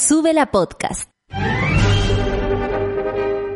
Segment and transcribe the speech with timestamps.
[0.00, 1.10] Sube la podcast.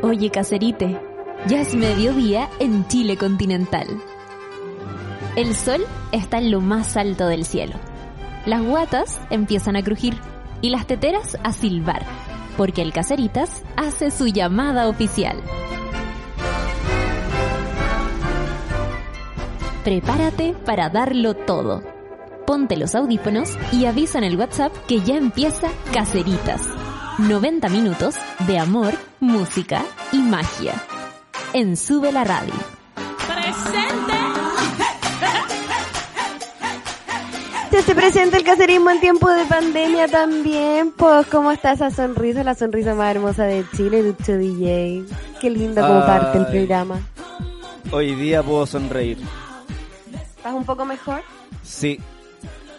[0.03, 1.01] Oye, caserite,
[1.47, 3.87] ya es mediodía en Chile continental.
[5.37, 7.77] El sol está en lo más alto del cielo.
[8.45, 10.19] Las guatas empiezan a crujir
[10.61, 12.05] y las teteras a silbar,
[12.57, 15.41] porque el caseritas hace su llamada oficial.
[19.85, 21.92] Prepárate para darlo todo.
[22.47, 26.69] Ponte los audífonos y avisa en el WhatsApp que ya empieza Caseritas.
[27.19, 30.75] 90 minutos de amor, música y magia.
[31.53, 32.55] En Sube la Radio.
[33.27, 34.13] ¡Presente!
[37.71, 40.93] Se te presenta el caserismo en tiempo de pandemia también.
[40.93, 42.45] Pues, ¿cómo está esa sonrisa?
[42.45, 45.05] La sonrisa más hermosa de Chile, Ducho DJ.
[45.41, 47.01] Qué lindo como parte el programa.
[47.91, 49.19] Hoy día puedo sonreír.
[50.37, 51.23] ¿Estás un poco mejor?
[51.63, 51.99] Sí.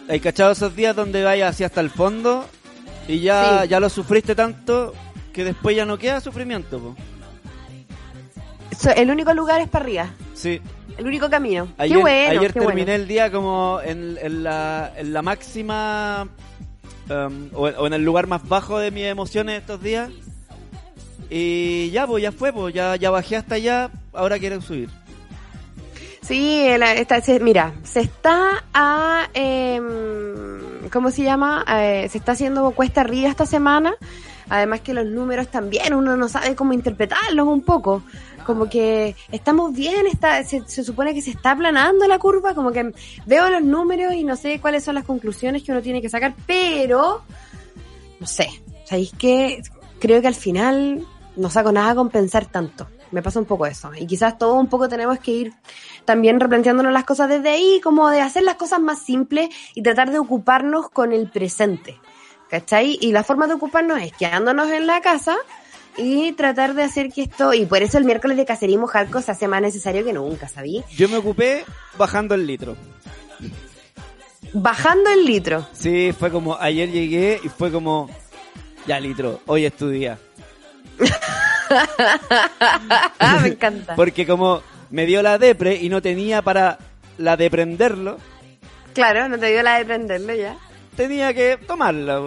[0.08, 2.44] ¿Hay cachado esos días donde vayas así hasta el fondo
[3.08, 3.68] y ya, Sí.
[3.68, 4.92] ya lo sufriste tanto
[5.32, 6.78] que después ya no queda sufrimiento?
[6.78, 6.96] Po?
[8.78, 10.10] So- el único lugar es para arriba.
[10.34, 10.60] Sí.
[10.98, 11.68] El único camino.
[11.78, 12.92] Ayer, qué bueno, ayer qué terminé bueno.
[13.02, 16.28] el día como en, en la, en la máxima
[17.08, 20.10] um, o, o en el lugar más bajo de mis emociones estos días.
[21.30, 24.88] Y ya, pues ya fue, pues ya, ya bajé hasta allá, ahora quiero subir.
[26.26, 29.28] Sí, esta- se- mira, se está a...
[29.34, 31.64] em, ¿Cómo se llama?
[31.68, 33.94] Eh, se está haciendo cuesta arriba esta semana.
[34.48, 38.02] Además que los números también, uno no sabe cómo interpretarlos un poco.
[38.46, 42.70] Como que estamos bien, está, se, se supone que se está aplanando la curva, como
[42.72, 42.92] que
[43.24, 46.34] veo los números y no sé cuáles son las conclusiones que uno tiene que sacar,
[46.46, 47.22] pero
[48.20, 48.48] no sé,
[48.84, 49.62] ¿sabéis qué?
[49.98, 51.02] Creo que al final
[51.36, 52.86] no saco nada con pensar tanto.
[53.14, 53.92] Me pasa un poco eso.
[53.96, 55.52] Y quizás todo un poco tenemos que ir
[56.04, 60.10] también replanteándonos las cosas desde ahí, como de hacer las cosas más simples y tratar
[60.10, 62.00] de ocuparnos con el presente.
[62.50, 62.98] ¿Cachai?
[63.00, 65.36] Y la forma de ocuparnos es quedándonos en la casa
[65.96, 69.30] y tratar de hacer que esto, y por eso el miércoles de cacerismo hardcore se
[69.30, 70.82] hace más necesario que nunca, ¿sabí?
[70.90, 71.64] Yo me ocupé
[71.96, 72.76] bajando el litro.
[74.52, 75.64] Bajando el litro.
[75.72, 78.10] Sí, fue como, ayer llegué y fue como,
[78.88, 80.18] ya litro, hoy es tu día.
[81.70, 83.96] Ah, me encanta.
[83.96, 86.78] Porque como me dio la depre y no tenía para
[87.18, 88.18] la de prenderlo,
[88.92, 90.56] Claro, no te dio la de prenderlo ya.
[90.96, 92.20] tenía que tomarla.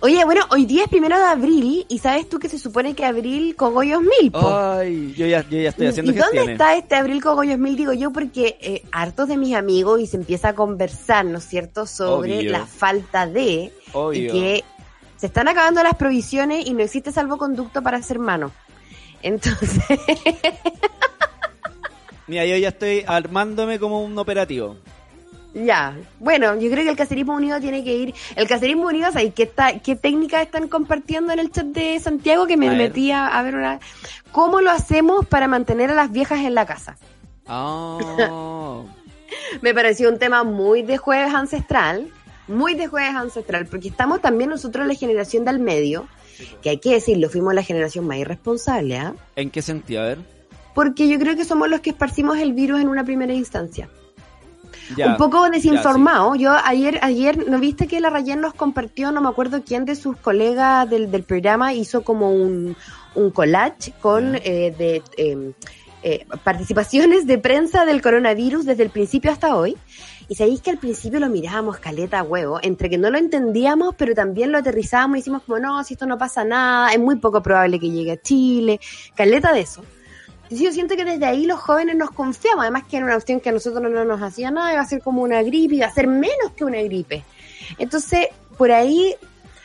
[0.00, 3.04] Oye, bueno, hoy día es primero de abril y sabes tú que se supone que
[3.04, 4.46] abril cogollos mil, po.
[4.54, 6.52] Ay, yo ya, yo ya estoy ¿Y haciendo dónde gestiones.
[6.52, 7.76] está este abril cogollos mil?
[7.76, 11.44] Digo yo porque eh, hartos de mis amigos y se empieza a conversar, ¿no es
[11.44, 12.52] cierto?, sobre Obvio.
[12.52, 14.32] la falta de y Obvio.
[14.32, 14.64] que
[15.16, 18.52] se están acabando las provisiones y no existe salvoconducto para ser mano.
[19.22, 19.82] Entonces,
[22.26, 24.76] Mira, yo ya estoy armándome como un operativo.
[25.54, 25.96] ya.
[26.18, 28.14] Bueno, yo creo que el cacerismo unido tiene que ir.
[28.34, 32.46] El cacerismo unido, ¿sabes qué, está, qué técnicas están compartiendo en el chat de Santiago?
[32.46, 33.78] Que me A metí a, a ver una.
[34.32, 36.96] ¿Cómo lo hacemos para mantener a las viejas en la casa?
[37.46, 37.98] Ah.
[39.62, 42.08] Me pareció un tema muy de jueves ancestral,
[42.48, 46.08] muy de jueves ancestral, porque estamos también nosotros la generación del medio,
[46.62, 49.14] que hay que decirlo, fuimos la generación más irresponsable, ¿ah?
[49.36, 50.02] ¿En qué sentido?
[50.02, 50.18] A ver.
[50.74, 53.88] Porque yo creo que somos los que esparcimos el virus en una primera instancia.
[54.96, 55.08] Ya.
[55.08, 56.36] un poco Ya, desinformado.
[56.36, 59.96] Yo ayer, ayer, ¿no viste que la Rayen nos compartió, no me acuerdo quién de
[59.96, 62.76] sus colegas del, del programa hizo como un,
[63.16, 65.52] un collage con eh, de eh,
[66.08, 69.76] eh, participaciones de prensa del coronavirus desde el principio hasta hoy?
[70.28, 74.14] Y sabéis que al principio lo mirábamos caleta huevo, entre que no lo entendíamos, pero
[74.14, 77.42] también lo aterrizábamos y decimos como, no, si esto no pasa nada, es muy poco
[77.42, 78.78] probable que llegue a Chile,
[79.16, 79.82] caleta de eso.
[80.44, 83.40] Entonces yo siento que desde ahí los jóvenes nos confiamos, además que era una cuestión
[83.40, 85.92] que a nosotros no nos hacía nada, iba a ser como una gripe, iba a
[85.92, 87.24] ser menos que una gripe.
[87.78, 89.16] Entonces, por ahí,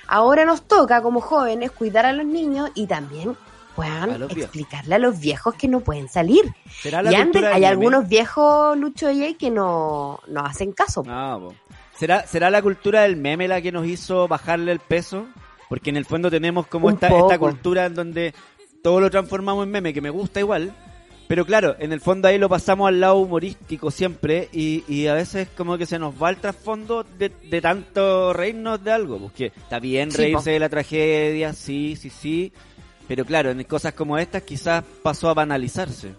[0.07, 3.37] ahora nos toca como jóvenes cuidar a los niños y también
[3.77, 4.37] Viejos.
[4.37, 6.43] explicarle a los viejos que no pueden salir.
[6.81, 11.03] ¿Será la Y antes hay algunos viejos Lucho y que no, no hacen caso.
[11.07, 11.39] Ah.
[11.97, 15.27] ¿Será, ¿Será la cultura del meme la que nos hizo bajarle el peso?
[15.69, 18.33] Porque en el fondo tenemos como esta, esta cultura en donde
[18.81, 20.73] todo lo transformamos en meme, que me gusta igual,
[21.27, 25.13] Pero claro, en el fondo ahí lo pasamos al lado humorístico siempre y, y a
[25.13, 29.17] veces como que se nos va el trasfondo de, de tanto reírnos de algo.
[29.17, 32.51] Porque está bien reírse de la tragedia, sí, sí, sí.
[33.07, 36.13] Pero claro, en cosas como estas quizás pasó a banalizarse.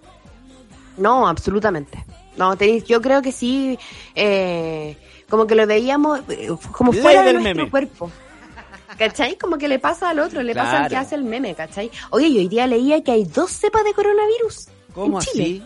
[0.99, 2.05] No, absolutamente.
[2.37, 3.79] No, tenéis- yo creo que sí,
[4.15, 4.97] eh,
[5.29, 7.71] como que lo veíamos eh, como Ley fuera de nuestro meme.
[7.71, 8.11] cuerpo.
[8.99, 9.39] ¿Cachai?
[9.39, 11.91] Como que le pasa al otro, le pasa al que hace el meme, ¿cachai?
[12.11, 14.69] Oye, yo hoy día leía que hay dos cepas de coronavirus.
[14.95, 15.43] ¿Cómo en Chile.
[15.45, 15.63] así?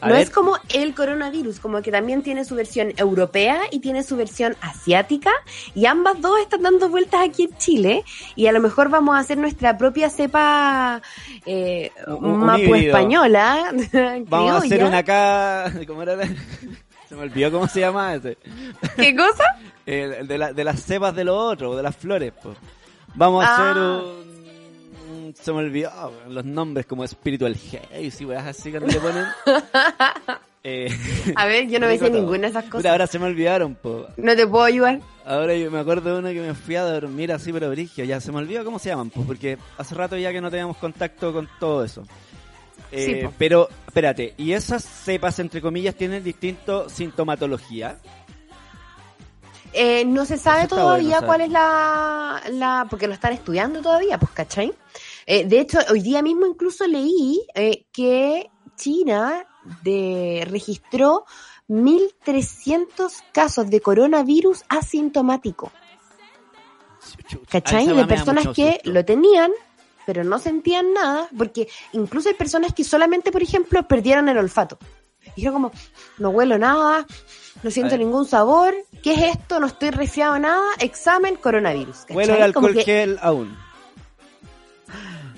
[0.00, 3.80] A no ver, es como el coronavirus, como que también tiene su versión europea y
[3.80, 5.30] tiene su versión asiática
[5.74, 8.04] y ambas dos están dando vueltas aquí en Chile
[8.36, 11.02] y a lo mejor vamos a hacer nuestra propia cepa
[11.46, 13.72] eh, Un- mapo española.
[14.28, 15.72] vamos a hacer una acá...
[15.86, 16.16] ¿Cómo era?
[17.08, 18.36] Se me olvidó cómo se llama ese.
[18.96, 19.44] ¿Qué cosa?
[19.86, 22.32] El de, la- de las cepas de los otros, de las flores.
[22.42, 22.56] pues.
[23.14, 23.70] Vamos a Ah.
[23.70, 24.27] hacer un...
[25.40, 25.90] Se me olvidó
[26.28, 29.24] los nombres como Spiritual Haze y weas así cuando le ponen...
[30.64, 30.90] Eh,
[31.36, 32.90] A ver, yo no me sé ninguna de esas Puta, cosas.
[32.90, 34.06] ahora se me olvidaron, po.
[34.16, 35.00] No te puedo ayudar.
[35.24, 38.04] Ahora yo me acuerdo de uno que me fui a dormir así, pero brigio.
[38.04, 40.76] Ya se me olvidó cómo se llaman, pues, porque hace rato ya que no teníamos
[40.76, 42.02] contacto con todo eso.
[42.90, 43.32] Eh, Sí, po.
[43.38, 47.96] pero, espérate, ¿y esas cepas, entre comillas, tienen distinto sintomatología?
[49.72, 52.86] Eh, no se sabe todavía bueno, cuál es la, la...
[52.90, 54.72] Porque lo están estudiando todavía, pues, ¿cachai?
[55.30, 59.46] Eh, de hecho, hoy día mismo incluso leí eh, que China
[59.84, 61.26] de, registró
[61.68, 65.70] 1.300 casos de coronavirus asintomático,
[67.50, 67.88] ¿cachai?
[67.88, 69.50] De personas que lo tenían,
[70.06, 74.78] pero no sentían nada, porque incluso hay personas que solamente, por ejemplo, perdieron el olfato.
[75.36, 75.72] Dijeron como,
[76.16, 77.06] no huelo nada,
[77.62, 79.60] no siento ningún sabor, ¿qué es esto?
[79.60, 81.98] No estoy resfriado nada, examen coronavirus.
[81.98, 82.16] ¿cachai?
[82.16, 83.67] Huelo el alcohol que- gel aún.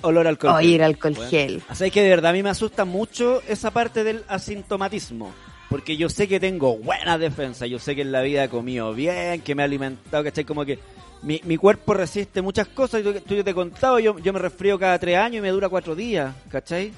[0.01, 1.29] Olor al alcohol el alcohol Bueno.
[1.29, 1.61] gel.
[1.69, 5.31] Es que de verdad a mí me asusta mucho esa parte del asintomatismo.
[5.69, 8.93] Porque yo sé que tengo buena defensa, yo sé que en la vida he comido
[8.93, 10.43] bien, que me he alimentado, ¿cachai?
[10.43, 10.79] Como que
[11.21, 13.01] mi, mi cuerpo resiste muchas cosas.
[13.03, 15.49] Tú, tú yo te he contado, yo, yo me resfrío cada tres años y me
[15.49, 16.91] dura cuatro días, ¿cachai?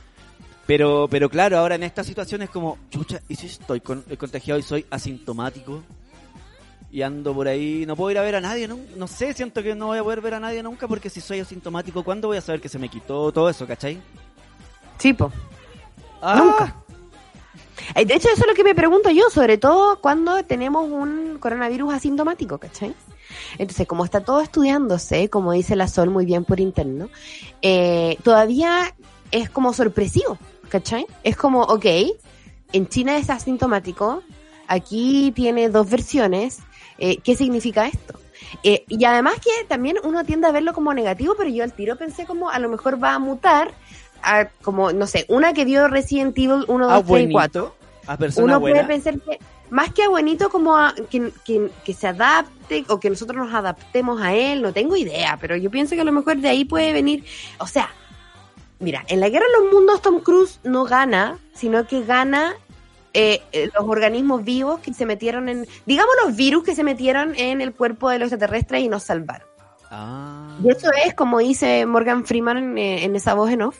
[0.66, 4.60] Pero, pero claro, ahora en esta situación es como, chucha, ¿y si estoy con, contagiado
[4.60, 5.84] y soy asintomático?
[6.94, 9.63] Y ando por ahí, no puedo ir a ver a nadie, no, no sé, siento
[9.63, 12.38] que no voy a poder ver a nadie nunca porque si soy asintomático, ¿cuándo voy
[12.38, 14.00] a saber que se me quitó todo eso, cachai?
[15.00, 15.31] Sí, po.
[16.22, 16.75] Ah, Nunca.
[17.95, 21.40] Eh, De hecho, eso es lo que me pregunto yo, sobre todo cuando tenemos un
[21.40, 22.94] coronavirus asintomático, ¿cachai?
[23.57, 27.10] Entonces, como está todo estudiándose, como dice la Sol muy bien por interno,
[27.63, 28.94] eh, todavía
[29.31, 30.38] es como sorpresivo,
[30.69, 31.07] ¿cachai?
[31.24, 31.86] Es como, ok,
[32.72, 34.22] en China es asintomático,
[34.68, 36.60] aquí tiene dos versiones,
[37.04, 38.18] eh, ¿qué significa esto?
[38.64, 41.98] Eh, y además que también uno tiende a verlo como negativo, pero yo al tiro
[41.98, 43.74] pensé como a lo mejor va a mutar
[44.22, 47.34] a como, no sé, una que dio Resident Evil 1, 2, ah, 3 y buenito.
[47.34, 47.76] 4.
[48.08, 48.76] A persona Uno buena.
[48.76, 49.38] puede pensar que,
[49.70, 53.54] más que a buenito, como a, que, que, que se adapte o que nosotros nos
[53.54, 56.64] adaptemos a él, no tengo idea, pero yo pienso que a lo mejor de ahí
[56.64, 57.26] puede venir,
[57.58, 57.90] o sea,
[58.80, 62.56] mira, en la guerra de los mundos Tom Cruise no gana, sino que gana
[63.13, 67.36] eh, eh, los organismos vivos que se metieron en, digamos los virus que se metieron
[67.36, 69.48] en el cuerpo de los extraterrestres y nos salvaron.
[69.92, 70.57] Ah.
[70.63, 73.77] Y eso es, como dice Morgan Freeman en, eh, en esa voz en off,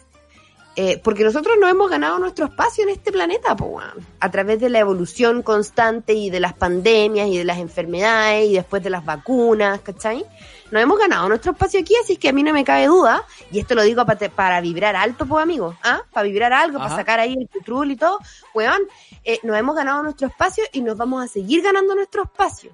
[0.76, 3.80] eh, porque nosotros no hemos ganado nuestro espacio en este planeta, po,
[4.20, 8.54] a través de la evolución constante y de las pandemias y de las enfermedades y
[8.56, 10.26] después de las vacunas, ¿cachai?
[10.74, 13.60] No hemos ganado nuestro espacio aquí, así que a mí no me cabe duda, y
[13.60, 16.02] esto lo digo para, para vibrar alto, pues amigos, ¿ah?
[16.12, 18.18] Para vibrar algo, para sacar ahí el petrol y todo,
[18.56, 18.82] weón,
[19.24, 22.72] eh, nos hemos ganado nuestro espacio y nos vamos a seguir ganando nuestro espacio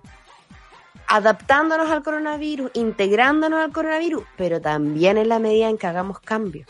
[1.07, 6.69] adaptándonos al coronavirus, integrándonos al coronavirus, pero también en la medida en que hagamos cambios.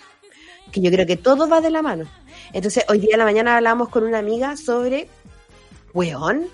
[0.72, 2.06] Que yo creo que todo va de la mano.
[2.54, 5.10] Entonces, hoy día en la mañana hablamos con una amiga sobre,
[5.94, 6.48] weón,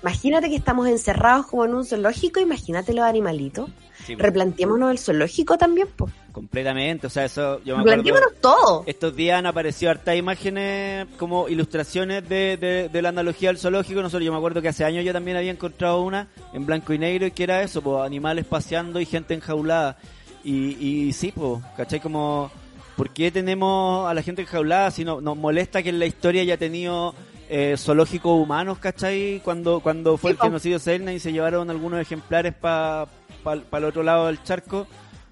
[0.00, 3.68] imagínate que estamos encerrados como en un zoológico, imagínate los animalitos.
[4.08, 6.10] Sí, Replanteémonos el zoológico también, pues.
[6.32, 7.06] completamente.
[7.06, 8.02] O sea, eso yo me acuerdo.
[8.02, 8.84] Replanteémonos todo.
[8.86, 14.00] Estos días han aparecido hartas imágenes como ilustraciones de, de, de la analogía del zoológico.
[14.00, 16.98] Nosotros, yo me acuerdo que hace años yo también había encontrado una en blanco y
[16.98, 19.98] negro y que era eso, pues, animales paseando y gente enjaulada.
[20.42, 22.00] Y, y sí, pues, ¿cachai?
[22.00, 22.50] Como,
[22.96, 26.40] ¿por qué tenemos a la gente enjaulada si no, nos molesta que en la historia
[26.42, 27.14] haya tenido
[27.50, 29.40] eh, zoológicos humanos, ¿cachai?
[29.44, 33.06] Cuando, cuando fue Sí, el genocidio Selna y se llevaron algunos ejemplares para
[33.38, 34.86] pa, el otro lado del charco,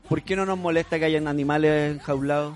[0.08, 2.54] ¿por qué no nos molesta que hayan animales enjaulados?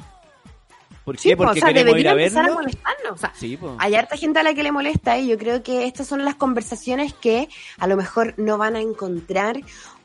[1.04, 1.34] ¿Por Sí, qué?
[1.34, 2.54] o Porque sea, queremos ir a empezar a verlo.
[2.60, 3.12] molestarnos.
[3.12, 3.74] O sea, Sí, po.
[3.78, 6.34] hay harta gente a la que le molesta y yo creo que estas son las
[6.34, 9.60] conversaciones que a lo mejor no van a encontrar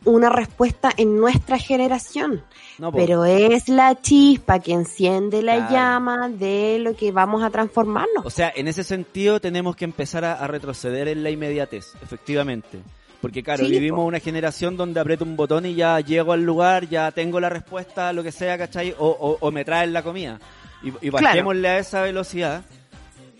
[0.05, 2.43] una respuesta en nuestra generación.
[2.79, 2.97] No, po.
[2.97, 5.73] Pero es la chispa que enciende la Claro.
[5.73, 8.25] llama de lo que vamos a transformarnos.
[8.25, 12.79] O sea, en ese sentido tenemos que empezar a, a retroceder en la inmediatez, efectivamente.
[13.21, 14.05] Porque claro, Sí, vivimos po.
[14.05, 18.13] una generación donde aprieto un botón y ya llego al lugar, ya tengo la respuesta
[18.13, 18.93] lo que sea, ¿cachai?
[18.97, 20.39] O, o, o me traen la comida.
[20.83, 21.25] Y, y Claro.
[21.25, 22.63] bajémosle a esa velocidad.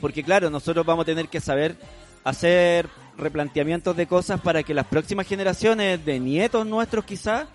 [0.02, 1.76] Porque claro, nosotros vamos a tener que saber
[2.24, 7.48] hacer replanteamientos de cosas para que las próximas generaciones de nietos nuestros quizás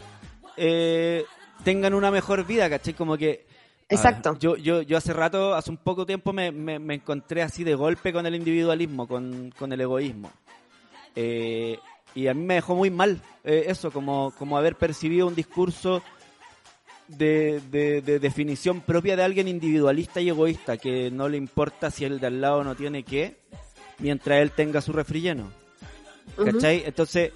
[0.57, 1.25] eh,
[1.65, 2.95] tengan una mejor vida, ¿cachai?
[2.95, 3.45] Como que...
[3.91, 4.33] a Exacto.
[4.33, 7.65] ver, yo, yo, yo hace rato, hace un poco tiempo, me, me, me encontré así
[7.65, 10.31] de golpe con el individualismo, con, con el egoísmo.
[11.17, 11.79] Eh,
[12.15, 16.03] y a mí me dejó muy mal eh, eso, como, como haber percibido un discurso
[17.09, 22.05] de, de, de definición propia de alguien individualista y egoísta, que no le importa si
[22.05, 23.37] el de al lado no tiene qué,
[23.99, 25.51] mientras él tenga su refrilleno.
[26.37, 26.85] ¿Cachai?
[26.87, 27.33] Entonces,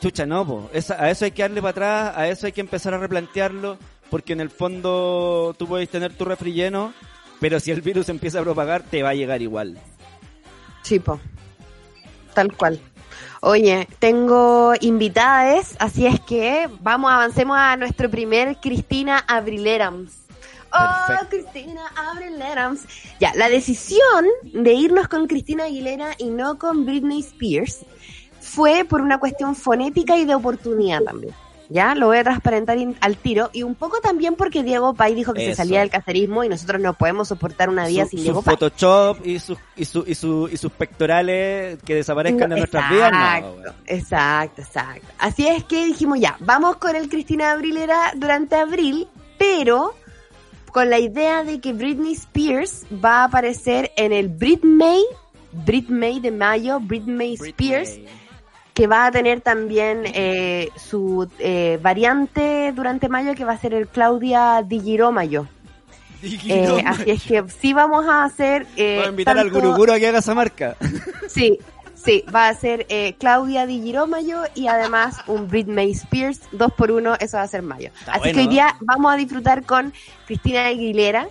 [0.00, 0.70] chucha, no, po.
[0.72, 3.78] Esa- a eso hay que darle para atrás, a eso hay que empezar a replantearlo,
[4.10, 6.92] porque en el fondo tú puedes tener tu refrilleno,
[7.40, 9.78] pero si el virus empieza a propagar, te va a llegar igual.
[10.82, 11.18] Chipo.
[12.34, 12.78] Tal cual.
[13.40, 20.12] Oye, tengo invitadas, así es que vamos, avancemos a nuestro primer Cristina Abrilerams.
[20.72, 21.26] Oh.
[21.30, 22.80] Cristina Abrilerams.
[23.20, 27.86] Ya, la decisión de irnos con Cristina Aguilera y no con Britney Spears
[28.40, 31.34] fue por una cuestión fonética y de oportunidad también.
[31.70, 33.50] Ya, lo voy a transparentar in- al tiro.
[33.52, 36.80] Y un poco también porque Diego Pay dijo que se salía del cacerismo y nosotros
[36.80, 38.56] no podemos soportar una vida Su, sin su Diego Pay.
[38.56, 43.12] Photoshop y, sus y, su, y, su, y sus pectorales que desaparezcan de nuestras vidas.
[43.12, 45.06] no, Exacto, exacto, exacto.
[45.18, 49.06] Así es que dijimos ya, vamos con el Cristina Abrilera durante abril,
[49.36, 49.94] pero
[50.72, 55.02] con la idea de que Britney Spears va a aparecer en el Brit May,
[55.52, 58.08] Brit May de mayo, Brit May Spears, Britney.
[58.78, 63.74] Que va a tener también eh, su eh, variante durante mayo que va a ser
[63.74, 65.48] el Claudia Di Girolamo.
[66.22, 68.68] Eh, así es que sí vamos a hacer...
[68.76, 70.76] Eh, Voy a invitar al guruguro a que haga esa marca.
[71.28, 71.58] Sí,
[71.96, 76.92] sí, va a ser eh, Claudia Di Girolamo y además un Britney Spears, dos por
[76.92, 77.90] uno, eso va a ser mayo.
[77.98, 78.52] Está Así bueno, que hoy ¿no?
[78.52, 79.92] día vamos a disfrutar con
[80.28, 81.26] Cristina Aguilera,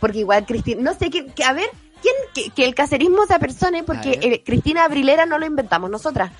[0.00, 1.70] porque igual Cristina, no sé, que, que- a ver,
[2.02, 6.30] ¿quién, que, que el caserismo se apersone, porque Cristina Abrilera no lo inventamos nosotras.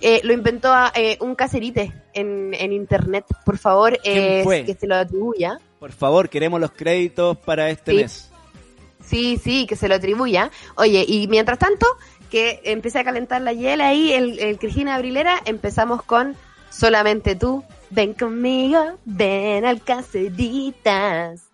[0.00, 4.74] Eh, lo inventó a, eh, un caserite en, en internet, por favor, ¿Quién eh, que
[4.74, 5.58] se lo atribuya.
[5.80, 7.96] Por favor, queremos los créditos para este Sí.
[7.98, 8.30] mes.
[9.04, 10.50] Sí, sí, que se lo atribuya.
[10.76, 11.86] Oye, y mientras tanto,
[12.30, 16.36] que empiece a calentar la hiela ahí, el, el Cristina Abrilera, empezamos con
[16.70, 21.47] Solamente tú, ven conmigo, ven al Caseritas.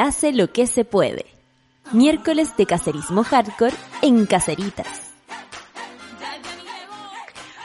[0.00, 1.26] Hace lo que se puede.
[1.92, 5.10] Miércoles de cacerismo hardcore en Caceritas.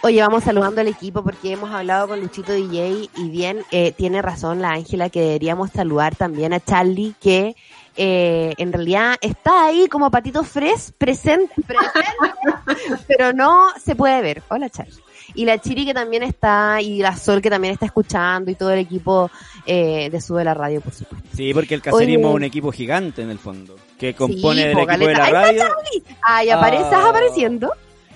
[0.04, 4.22] Oye, vamos saludando al equipo porque hemos hablado con Luchito DJ y bien, eh, tiene
[4.22, 7.56] razón la Ángela que deberíamos saludar también a Charlie que
[7.98, 14.44] eh, en realidad está ahí como patito fres, presente, presente, pero no se puede ver.
[14.50, 15.05] Hola Charlie.
[15.34, 18.72] Y la Chiri que también está, y la Sol que también está escuchando y todo
[18.72, 19.30] el equipo
[19.66, 21.28] eh, de Sube la Radio, por supuesto.
[21.36, 24.74] Sí, porque el caserismo es un equipo gigante en el fondo, que compone Sí, del
[24.78, 25.32] po, equipo de Caleta.
[25.32, 25.76] la Ahí está radio.
[26.22, 27.10] Ay, apareces Ah.
[27.10, 27.72] apareciendo.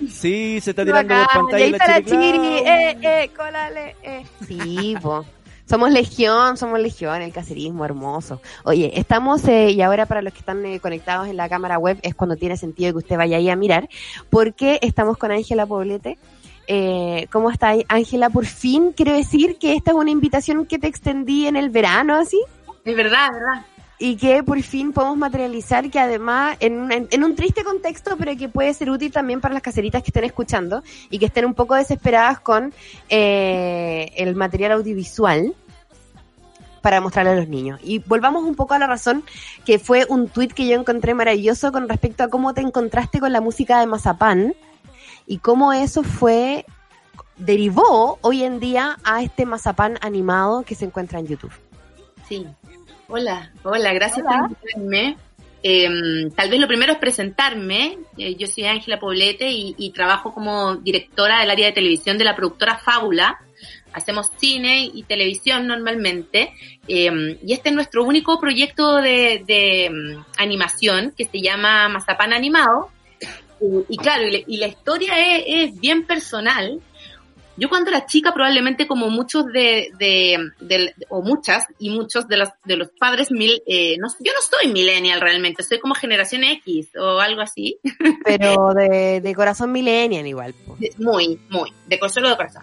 [0.08, 3.96] Sí, se está tirando Bacán, por y pantalla ahí está la Chiri, eh, eh, cólale,
[4.02, 4.24] eh.
[4.46, 5.24] Sí, po.
[5.68, 8.40] Somos legión, somos legión, el cacerismo hermoso.
[8.64, 11.96] Oye, estamos, eh, y ahora para los que están eh, conectados en la cámara web
[12.02, 13.88] es cuando tiene sentido que usted vaya ahí a mirar,
[14.30, 16.18] porque estamos con Ángela Poblete.
[16.72, 17.74] Eh, ¿Cómo está?
[17.88, 18.30] Ángela?
[18.30, 22.14] Por fin quiero decir que esta es una invitación que te extendí en el verano,
[22.14, 22.40] así,
[22.84, 23.66] Es verdad, es verdad.
[23.98, 28.16] y que por fin podemos materializar que además en, un- en, en un triste contexto,
[28.16, 31.44] pero que puede ser útil también para las caseritas que estén escuchando y que estén
[31.44, 32.72] un poco desesperadas con
[33.08, 35.52] eh, el material audiovisual
[36.82, 37.80] para mostrarle a los niños.
[37.82, 39.22] Y volvamos un poco a la razón,
[39.66, 43.32] que fue un tuit que yo encontré maravilloso con respecto a cómo te encontraste con
[43.32, 44.54] la música de Mazapán
[45.30, 46.66] y cómo eso fue,
[47.36, 51.52] derivó hoy en día a este Mazapán animado que se encuentra en YouTube.
[52.28, 52.48] Sí.
[53.06, 55.16] Hola, hola, gracias por invitarme.
[55.62, 55.88] Eh,
[56.34, 57.96] tal vez lo primero es presentarme.
[58.18, 62.24] Eh, yo soy Ángela Poblete y, y trabajo como directora del área de televisión de
[62.24, 63.38] la productora Fábula.
[63.92, 66.52] Hacemos cine y televisión normalmente.
[66.88, 72.32] Eh, y este es nuestro único proyecto de, de, mm, animación que se llama Mazapán
[72.32, 72.90] Animado.
[73.88, 76.80] Y claro, y, la- y la historia es, es bien personal.
[77.56, 82.48] Yo cuando era chica, probablemente como muchos de, de, o muchas y muchos de los,
[82.64, 86.88] de los padres, mil, eh, no, yo no soy millennial realmente, soy como generación X
[86.98, 87.78] o algo así.
[88.24, 90.54] Pero de, de corazón millennial igual.
[90.96, 92.62] Muy, muy, de consuelo de corazón.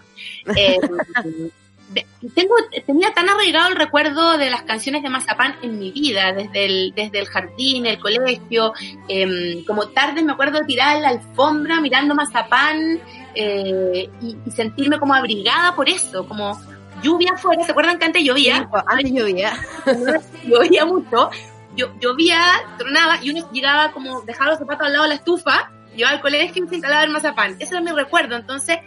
[0.56, 0.78] Eh,
[1.90, 2.54] de- tengo,
[2.86, 6.92] tenía tan arraigado el recuerdo de las canciones de Mazapán en mi vida, desde el,
[6.94, 8.72] desde el jardín, el colegio,
[9.08, 13.00] em, como tarde me acuerdo de tirar la alfombra mirando Mazapán
[13.34, 16.60] eh, y, y sentirme como abrigada por eso, como
[17.02, 18.58] lluvia afuera, ¿se acuerdan que antes llovía?
[18.58, 19.52] Sí, po, antes llovía.
[20.44, 21.30] llovía mucho,
[21.76, 22.40] yo, llovía,
[22.76, 26.22] tronaba y uno llegaba como, dejaba los zapatos al lado de la estufa, llevaba al
[26.22, 27.56] colegio y se instalaba el mazapán.
[27.60, 28.78] Ese era mi recuerdo, entonces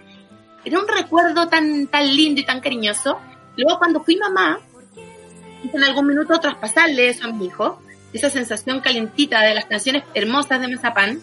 [0.66, 3.20] era un recuerdo tan, tan lindo y tan cariñoso.
[3.58, 4.60] Luego cuando fui mamá,
[5.74, 7.82] en algún minuto traspasarle eso a mi hijo,
[8.14, 11.22] esa sensación calentita de las canciones hermosas de mazapán,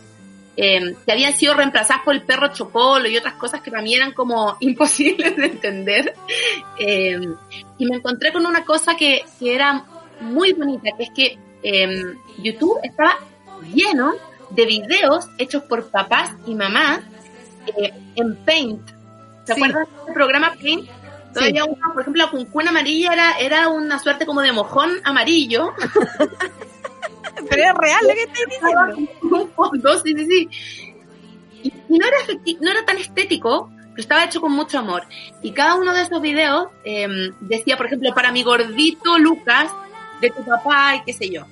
[0.57, 3.95] eh, que habían sido reemplazadas por el perro chocolo y otras cosas que para mí
[3.95, 6.15] eran como imposibles de entender.
[6.79, 7.21] Eh,
[7.79, 9.85] y me encontré con una cosa que, que era
[10.21, 13.19] muy bonita, que es que eh, YouTube estaba
[13.73, 14.15] lleno
[14.51, 17.01] de videos hechos por papás y mamás
[17.67, 18.98] eh, en Paint.
[19.49, 19.61] ¿Se Sí.
[19.65, 20.55] acuerdan del programa?
[21.33, 25.73] Todavía uno, por ejemplo, la cuncuna amarilla era, era una suerte como de mojón amarillo.
[27.49, 29.37] Pero es real lo que estoy diciendo.
[29.37, 30.49] un fondo, sí, sí, sí.
[31.63, 32.17] Y, no, era
[32.61, 35.05] no era tan estético, pero estaba hecho con mucho amor.
[35.43, 39.71] Y cada uno de esos videos eh, decía, por ejemplo, para mi gordito Lucas,
[40.21, 41.47] de tu papá y qué sé yo.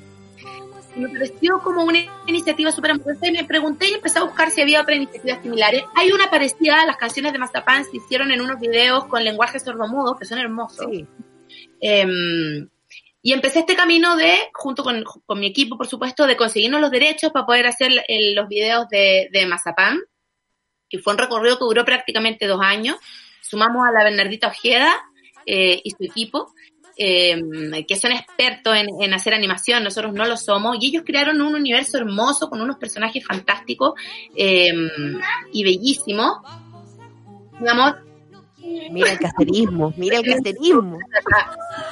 [0.96, 4.62] Me pareció como una iniciativa súper amorosa y me pregunté y empecé a buscar si
[4.62, 5.82] había otras iniciativas similares.
[5.94, 10.16] Hay una parecida, las canciones de Mazapán se hicieron en unos videos con lenguaje sordomudo,
[10.16, 10.86] que son hermosos.
[10.90, 11.06] Sí.
[11.80, 12.06] Eh,
[13.22, 16.90] y empecé este camino de, junto con, con mi equipo, por supuesto, de conseguirnos los
[16.92, 20.00] derechos para poder hacer el- los videos de, de Mazapán.
[20.88, 22.96] Y fue un recorrido que duró prácticamente dos años.
[23.42, 24.94] Sumamos a la Bernardita Ojeda
[25.44, 26.52] eh, y su equipo,
[26.96, 27.40] eh,
[27.86, 31.54] que son expertos en, en hacer animación, nosotros no lo somos, y ellos crearon un
[31.54, 33.92] universo hermoso con unos personajes fantásticos
[34.34, 34.72] eh,
[35.52, 36.38] y bellísimos.
[37.60, 38.02] Mi amor,
[38.90, 40.98] Mira el cacerismo, mira el cacerismo.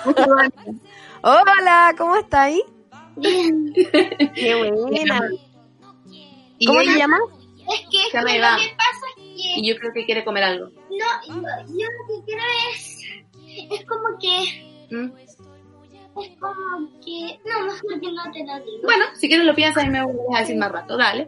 [0.05, 0.25] mucho
[1.23, 2.61] Hola, ¿cómo está ahí?
[4.35, 4.55] Qué
[4.91, 5.21] buena.
[6.59, 7.19] Y ¿Cómo ella- se llama?
[7.73, 8.57] Es que, es Se que me lo va.
[8.57, 10.67] que pasa es que Y yo creo que quiere comer algo.
[10.67, 10.75] no,
[11.29, 13.03] yo, yo lo que quiero es,
[13.71, 15.13] es como que, ¿Mm?
[16.17, 18.83] es como que, no, mejor que no te lo digo.
[18.85, 21.27] Bueno, si quieres lo piensas y me vuelves a decir más rato, dale.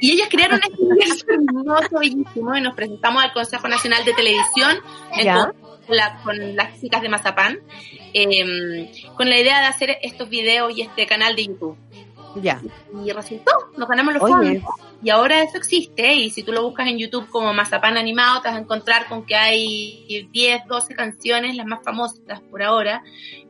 [0.00, 4.78] Y ellas crearon este universo hermoso, bellísimo, y nos presentamos al Consejo Nacional de Televisión
[5.86, 7.60] con, la- con las chicas de Mazapán,
[8.12, 11.76] eh, con la idea de hacer estos videos y este canal de YouTube.
[12.36, 12.60] Ya.
[13.04, 14.74] Y resultó, nos ganamos los Oye, fondos.
[15.02, 18.48] y ahora eso existe y si tú lo buscas en YouTube como Mazapán Animado te
[18.48, 23.02] vas a encontrar con que hay 10, 12 canciones, las más famosas por ahora.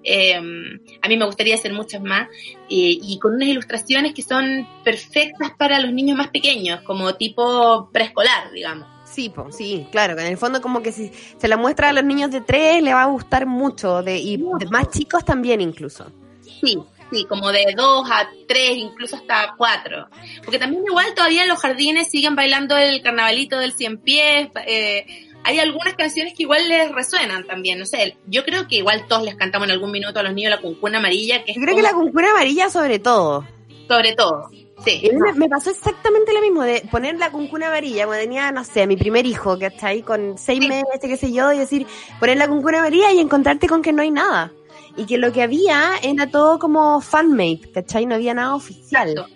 [0.02, 2.28] Eh, a mí me gustaría hacer muchas más
[2.70, 7.90] eh, y con unas ilustraciones que son perfectas para los niños más pequeños, como tipo
[7.92, 8.86] preescolar, digamos.
[9.04, 11.92] Sí, po, sí, claro, que en el fondo como que si se la muestra a
[11.92, 15.60] los niños de tres le va a gustar mucho, de, y de más chicos también
[15.60, 16.06] incluso.
[16.42, 16.78] Sí,
[17.12, 20.08] sí, como de dos a tres, incluso hasta cuatro.
[20.44, 24.48] Porque también igual todavía en los jardines siguen bailando el carnavalito del cien pies.
[24.66, 29.06] eh, hay algunas canciones que igual les resuenan también, no sé, yo creo que igual
[29.08, 31.74] todos les cantamos en algún minuto a los niños la cuncuna amarilla, que Yo creo
[31.76, 33.46] que la cuncuna amarilla sobre todo.
[33.88, 34.50] sobre todo.
[34.84, 35.00] Sí.
[35.02, 38.64] Y me, me pasó exactamente lo mismo, de poner la cuncuna amarilla cuando tenía, no
[38.64, 40.68] sé, mi primer hijo, que está ahí con seis Sí.
[40.68, 41.86] meses, qué sé yo, y decir,
[42.18, 44.52] poner la cuncuna amarilla y encontrarte con que no hay nada.
[44.96, 48.06] Y que lo que había era todo como fanmade, ¿cachai?
[48.06, 49.10] No había nada oficial.
[49.10, 49.34] Exacto.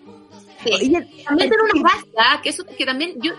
[0.64, 0.70] Sí.
[0.90, 3.32] Y el- también tiene una gracia, que eso que también yo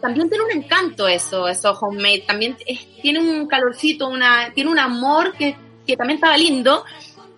[0.00, 4.78] también tiene un encanto eso, eso homemade, también es- tiene un calorcito, una tiene un
[4.78, 6.84] amor que, que también estaba lindo,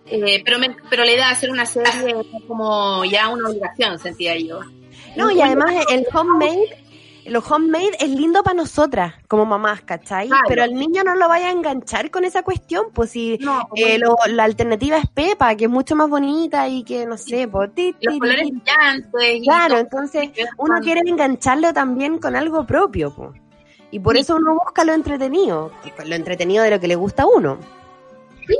[0.07, 2.15] eh, pero me, pero la idea de hacer una serie
[2.47, 4.61] como ya una obligación, sentía yo.
[5.17, 6.85] No, y además el homemade,
[7.26, 10.28] lo homemade es lindo para nosotras como mamás, ¿cachai?
[10.28, 10.44] Claro.
[10.48, 13.98] Pero al niño no lo vaya a enganchar con esa cuestión, pues si No, eh,
[13.98, 17.74] lo- la alternativa es Pepa, que es mucho más bonita y que no sé, pues,
[17.74, 23.14] ti, los ti, colores brillantes Claro, entonces Es uno quiere engancharlo también con algo propio,
[23.14, 23.33] po.
[23.90, 24.22] Y por Sí.
[24.22, 25.72] eso uno busca lo entretenido,
[26.06, 27.59] lo entretenido de lo que le gusta a uno.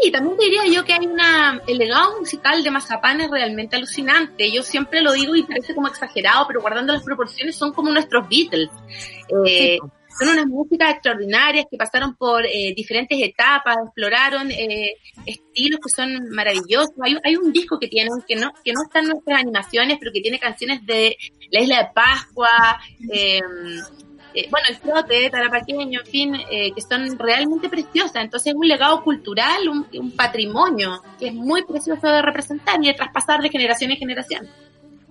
[0.03, 1.61] Sí, también diría yo que hay una.
[1.67, 4.51] El legado musical de Mazapán es realmente alucinante.
[4.53, 8.29] Yo siempre lo digo y parece como exagerado, pero guardando las proporciones son como nuestros
[8.29, 8.71] Beatles.
[9.47, 10.27] Eh, Sí.
[10.27, 16.29] son unas músicas extraordinarias que pasaron por eh, diferentes etapas, exploraron eh, estilos que son
[16.31, 16.91] maravillosos.
[17.03, 20.13] Hay, hay un disco que tienen que no que no está en nuestras animaciones, pero
[20.13, 21.17] que tiene canciones de
[21.51, 22.81] la Isla de Pascua.
[23.13, 23.41] eh,
[24.35, 28.23] eh, bueno, el trote, tarapaqueño, en fin, eh, que son realmente preciosas.
[28.25, 32.89] Entonces es un legado cultural, un, un patrimonio que es muy precioso de representar y
[32.89, 34.49] de traspasar de generación en generación.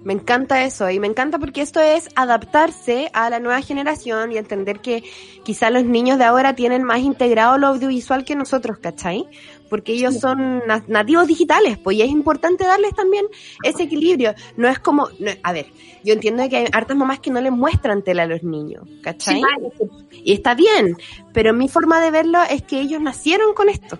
[0.01, 4.37] Me encanta eso y me encanta porque esto es adaptarse a la nueva generación y
[4.37, 5.03] entender que
[5.43, 9.27] quizá los niños de ahora tienen más integrado lo audiovisual que nosotros, ¿cachai?
[9.69, 13.25] Porque ellos son na- nativos digitales, pues y es importante darles también
[13.63, 14.33] ese equilibrio.
[14.57, 15.67] No es como, no- a ver,
[16.03, 19.35] yo entiendo que hay hartas mamás que no les muestran tela a los niños, ¿cachai?
[19.35, 19.91] Sí, vale.
[20.23, 20.95] Y está bien,
[21.33, 23.99] pero mi forma de verlo es que ellos nacieron con esto.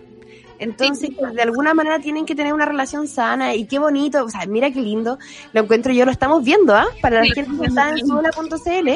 [0.62, 4.46] Entonces, de alguna manera tienen que tener una relación sana y qué bonito, o sea,
[4.46, 5.18] mira qué lindo,
[5.54, 6.86] lo encuentro yo, lo estamos viendo, ¿ah?
[7.02, 8.90] Para la gente que está en sola.cl,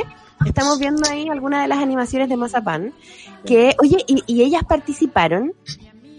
[0.45, 2.93] estamos viendo ahí algunas de las animaciones de Mazapán,
[3.45, 5.53] que, oye, y, y ellas participaron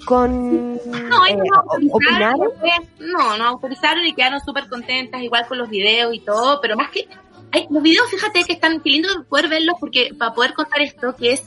[0.04, 0.74] con...
[0.74, 2.48] No, eh, no opinaron.
[2.48, 6.76] después, no, no autorizaron y quedaron súper contentas, igual con los videos y todo, pero
[6.76, 7.08] más que,
[7.52, 11.14] hay, los videos, fíjate que están, qué lindo poder verlos porque para poder contar esto,
[11.16, 11.42] que es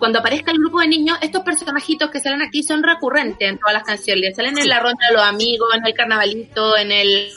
[0.00, 3.74] cuando aparezca el grupo de niños, estos personajitos que salen aquí son recurrentes en todas
[3.74, 4.34] las canciones.
[4.34, 7.28] Salen en la ronda de los amigos, en el carnavalito, en el,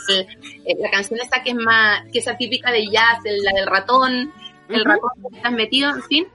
[0.65, 4.31] en la canción esa que es más, que es atípica de jazz, la del ratón,
[4.69, 6.27] el ratón que está metido, en fin.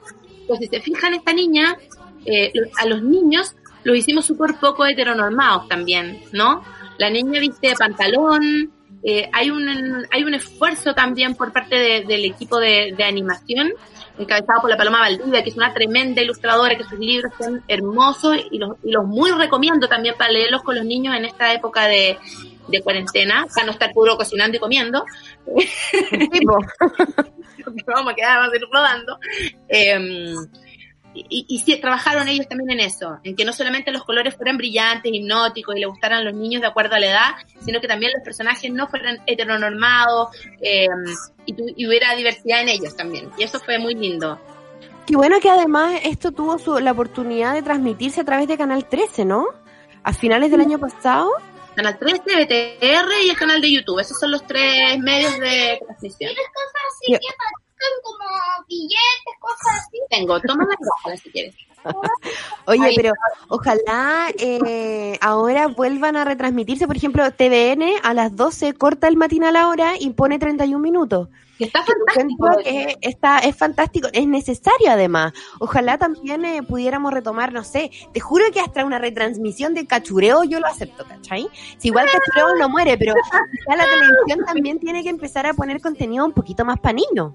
[0.47, 1.79] Pues si se fijan, esta niña,
[2.27, 3.57] eh, a los niños
[3.89, 6.63] los hicimos súper poco heteronormados también, ¿no?
[6.99, 8.73] La niña viste de pantalón,
[9.03, 13.73] eh, hay un hay un esfuerzo también por parte de- del equipo de, de animación
[14.19, 18.37] encabezado por la Paloma Valdivia, que es una tremenda ilustradora, que sus libros son hermosos
[18.51, 21.87] y los, y los muy recomiendo también para leerlos con los niños en esta época
[21.87, 22.19] de,
[22.67, 25.05] de cuarentena, para no estar puro cocinando y comiendo,
[27.87, 29.19] vamos a quedar rodando.
[29.69, 30.35] Eh,
[31.15, 34.57] y, y sí, trabajaron ellos también en eso, en que no solamente los colores fueran
[34.57, 37.31] brillantes, hipnóticos y le gustaran a los niños de acuerdo a la edad,
[37.65, 40.29] sino que también los personajes no fueran heteronormados
[40.61, 40.87] eh,
[41.47, 43.31] y, tu- y hubiera diversidad en ellos también.
[43.39, 44.39] Y eso fue muy lindo.
[45.07, 48.87] Qué bueno que además esto tuvo su, la oportunidad de transmitirse a través de Canal
[48.89, 49.47] 13, ¿no?
[50.05, 51.31] A finales del año pasado.
[51.75, 54.01] Canal 13, BTR y el canal de YouTube.
[54.01, 56.31] Esos son los tres medios de transmisión.
[57.01, 57.23] ¿Tienes
[57.81, 58.03] Ya.
[58.03, 59.99] como billetes, cosas así?
[60.11, 60.67] Tengo, toma
[61.07, 61.55] la si quieres.
[62.67, 63.13] Oye, pero
[63.49, 66.87] ojalá eh, ahora vuelvan a retransmitirse.
[66.87, 71.29] Por ejemplo, TVN a las 12 corta el matinal ahora y pone 31 minutos.
[71.57, 72.49] Que está fantástico.
[72.63, 75.33] que está, es fantástico, es necesario además.
[75.59, 80.45] Ojalá también eh, pudiéramos retomar, no sé, te juro que hasta una retransmisión de cachureo
[80.45, 81.49] yo lo acepto, ¿cachai?
[81.79, 85.81] Si igual cachureo no muere, pero quizá la televisión también tiene que empezar a poner
[85.81, 87.33] contenido un poquito más para niños,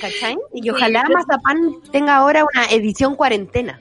[0.00, 0.36] ¿cachai?
[0.52, 1.12] Y ojalá Sí.
[1.12, 3.80] Mazapán tenga ahora una edición cuarentena.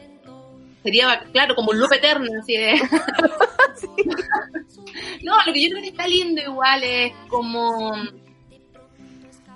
[0.83, 2.73] Sería, claro, como un loop eterno, así de...
[5.23, 7.93] No, lo que yo creo que está lindo igual es como...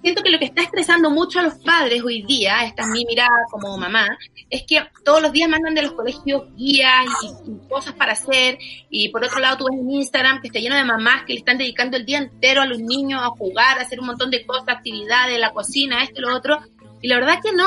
[0.05, 3.03] siento que lo que está estresando mucho a los padres hoy día, esta es mi
[3.05, 4.15] mirada como mamá,
[4.51, 8.59] es que todos los días mandan de los colegios guías y, cosas para hacer,
[8.91, 11.39] y por otro lado tú ves en Instagram que está lleno de mamás que le
[11.39, 14.45] están dedicando el día entero a los niños a jugar, a hacer un montón de
[14.45, 16.59] cosas, actividades, la cocina, esto y lo otro,
[17.01, 17.65] y la verdad que no,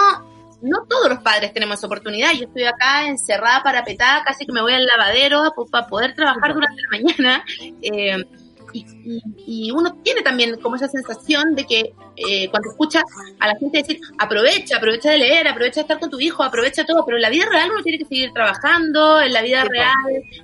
[0.63, 2.35] no todos los padres tenemos oportunidad.
[2.35, 6.83] Yo estoy acá encerrada, parapetada, casi que me voy al lavadero para poder trabajar durante
[6.83, 7.45] la mañana.
[7.83, 8.25] eh,
[8.73, 13.03] y, y- y uno tiene también como esa sensación de que eh, cuando escucha
[13.39, 16.85] a la gente decir, aprovecha, aprovecha de leer, aprovecha de estar con tu hijo, aprovecha
[16.85, 19.69] todo, pero en la vida real uno tiene que seguir trabajando, en la vida Sí,
[19.71, 19.93] real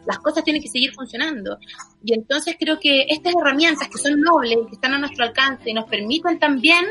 [0.06, 1.58] las cosas tienen que seguir funcionando.
[2.04, 5.74] Y entonces creo que estas herramientas que son nobles, que están a nuestro alcance y
[5.74, 6.84] nos permiten también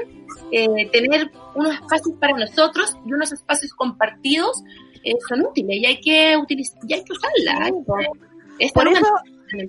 [0.51, 4.63] eh, tener unos espacios para nosotros y unos espacios compartidos
[5.05, 7.69] eh, son útiles y hay que utilizar, y hay que usarlas.
[8.73, 9.13] Por eso-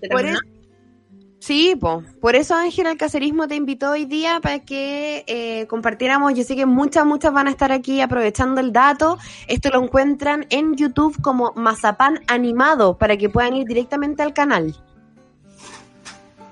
[0.09, 0.39] por eso-
[1.45, 2.03] Sí, po.
[2.23, 6.33] por eso Ángel el Cacerismo te invitó hoy día para que eh, compartiéramos.
[6.33, 9.19] Yo sé que muchas, muchas van a estar aquí aprovechando el dato.
[9.47, 14.75] Esto lo encuentran en YouTube como Mazapán Animado para que puedan ir directamente al canal.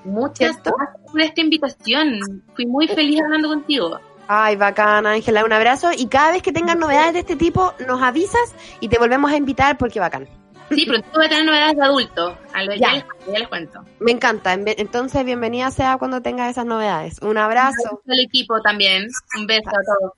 [0.04, 2.42] Muchas gracias por esta invitación.
[2.54, 3.98] Fui muy feliz hablando contigo.
[4.28, 5.88] Ay, bacán, Ángela, un abrazo.
[5.96, 9.38] Y cada vez que tengan novedades de este tipo, nos avisas y te volvemos a
[9.38, 10.28] invitar porque bacán.
[10.70, 12.38] Sí, pronto voy a tener novedades de adulto.
[12.54, 12.78] A lo- Ya.
[12.78, 13.84] ya, les, ya les cuento.
[14.00, 14.52] Me encanta.
[14.54, 17.18] Entonces, bienvenida sea cuando tengas esas novedades.
[17.22, 18.02] Un abrazo.
[18.08, 19.08] Al equipo también.
[19.38, 20.12] Un beso a todos.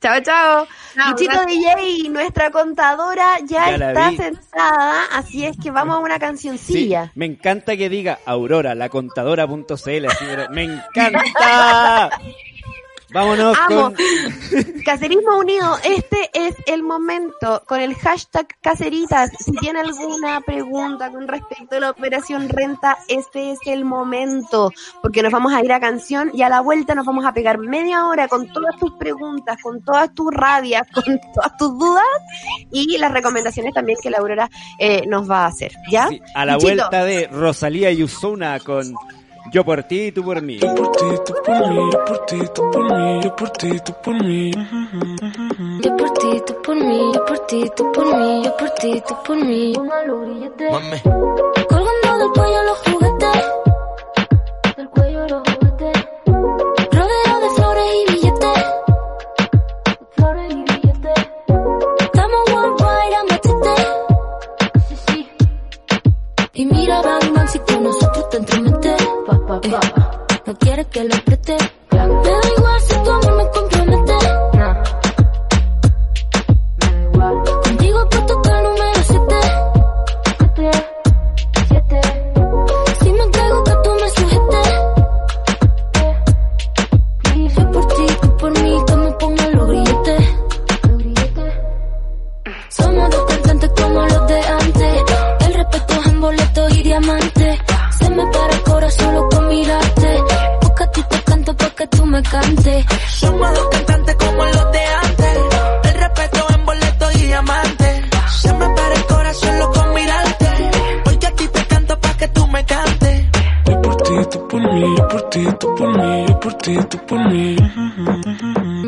[0.00, 0.66] Chao, chao.
[1.10, 1.44] Luchito.
[1.44, 7.12] DJ, nuestra contadora ya, está sentada, así es que vamos a una Sí, cancioncilla.
[7.14, 10.06] me encanta que diga Aurora, la contadora.cl.
[10.18, 12.10] pero Me encanta.
[13.12, 13.82] Vámonos Amo.
[13.82, 13.94] con.
[14.84, 19.30] Cacerismo Unido, este es el momento con el hashtag Caceritas.
[19.38, 25.22] Si tiene alguna pregunta con respecto a la operación renta, este es el momento, porque
[25.22, 28.06] nos vamos a ir a canción y a la vuelta nos vamos a pegar media
[28.06, 32.04] hora con todas tus preguntas, con todas tus rabias, con todas tus dudas
[32.70, 35.72] y las recomendaciones también que la Aurora eh, nos va a hacer.
[35.90, 36.08] ¿Ya?
[36.08, 38.94] Sí, a la vuelta de Rosalía y Usuna con
[39.52, 40.58] Yo por ti y tú por mí.
[40.60, 43.92] por ti, tú por mí, yo por ti, tú por mí, yo por ti, tú
[44.00, 44.50] por mí.
[45.82, 49.02] Yo por ti, tú por mí, yo por ti, tú por mí, yo por ti,
[49.08, 49.72] tú por mí.
[49.76, 51.00] Mami,
[51.68, 53.44] Colgando del cuello los juguetes,
[54.76, 55.42] del cuello los
[66.60, 69.02] Y mira, bang, bang, si con nosotros te entremetes.
[69.26, 69.80] Pa, pa, pa.
[70.44, 71.56] No quieres que lo apriete.
[71.90, 73.29] Me da igual si tu amor
[98.90, 100.24] para solo con mirarte
[100.60, 102.86] Porque a ti te canto para que tú me cantes
[103.20, 105.38] somos dos cantantes como los de antes.
[105.84, 108.02] El respeto en boleto y diamante.
[108.40, 110.46] Se me para el corazón loco mirarte.
[111.04, 113.26] Porque a ti te canto pa' que tú me cantes.
[113.66, 116.78] Yo por ti, tú por mí, yo por ti, tú por mí, yo por ti,
[116.88, 117.56] tú por mí.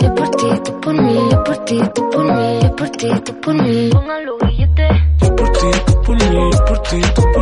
[0.01, 3.09] Yo por ti, tú por mí, yo por ti, tú por mí, yo por ti,
[3.25, 3.91] tú por mí.
[3.93, 4.91] Pongan los billetes.
[5.21, 7.42] Yo por ti, tú por mí, yo por ti, tú por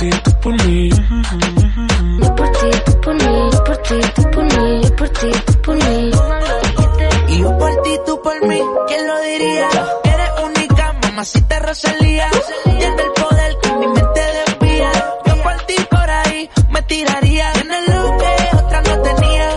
[0.00, 0.90] ti, tú por mí.
[0.90, 5.30] Yo por ti, tú por mí, yo por ti, tú por mí, yo por ti,
[5.46, 6.10] tú por mí.
[7.28, 9.68] Y yo por ti, tú por mí, ¿quién lo diría?
[10.04, 12.28] Eres única, mamacita Rosalía.
[12.64, 14.90] Tiene el poder que mi mente desvía.
[15.26, 17.52] Yo por ti por ahí me tiraría.
[17.52, 19.48] Tienes lo que otra no tenía.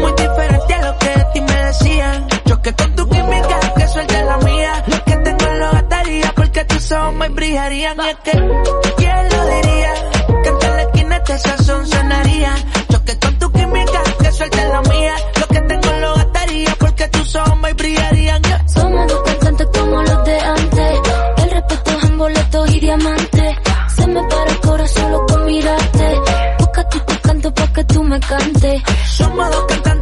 [0.00, 2.26] Muy diferente a lo que de ti me decían.
[2.46, 4.84] Choque con tu química, que suelte la mía.
[4.88, 7.96] Lo que tengo lo gastaría porque tus ojos me brillarían.
[7.98, 9.01] Y es que,
[11.34, 12.54] este sazón sonaría.
[12.90, 15.14] Choque con tu química, que suelte la mía.
[15.40, 18.42] Lo que tengo lo gastaría porque tus ojos brillarían.
[18.42, 18.68] Yeah.
[18.68, 21.00] Somos dos cantantes como los de antes.
[21.38, 23.56] El respeto es en boletos y diamantes.
[23.96, 26.20] Se me para el corazón solo con mirarte.
[26.58, 28.82] Porque a ti te canto para que tú me cantes.
[29.16, 30.01] Somos dos cantantes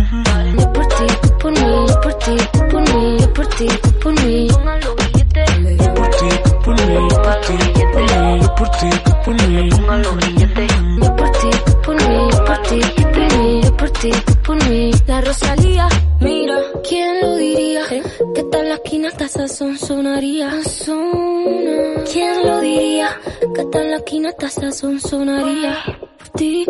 [24.69, 25.77] Sonaría.
[26.17, 26.65] Por ti,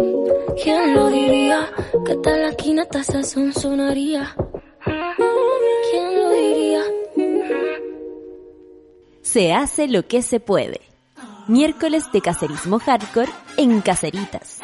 [0.64, 1.70] ¿quién lo diría?
[2.06, 4.36] Que hasta en la esquina esta sazón sonaría.
[4.84, 6.84] ¿Quién lo diría?
[9.22, 10.82] Se hace lo que se puede.
[11.48, 14.60] Miércoles de cacerismo hardcore en Caceritas.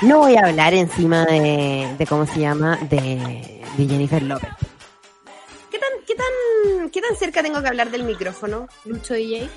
[0.00, 4.67] No voy a hablar encima de, de cómo se llama, de, de Jennifer López.
[7.08, 9.48] ¿Qué tan, qué, tan, ¿Qué tan cerca tengo que hablar del micrófono, Lucho DJ?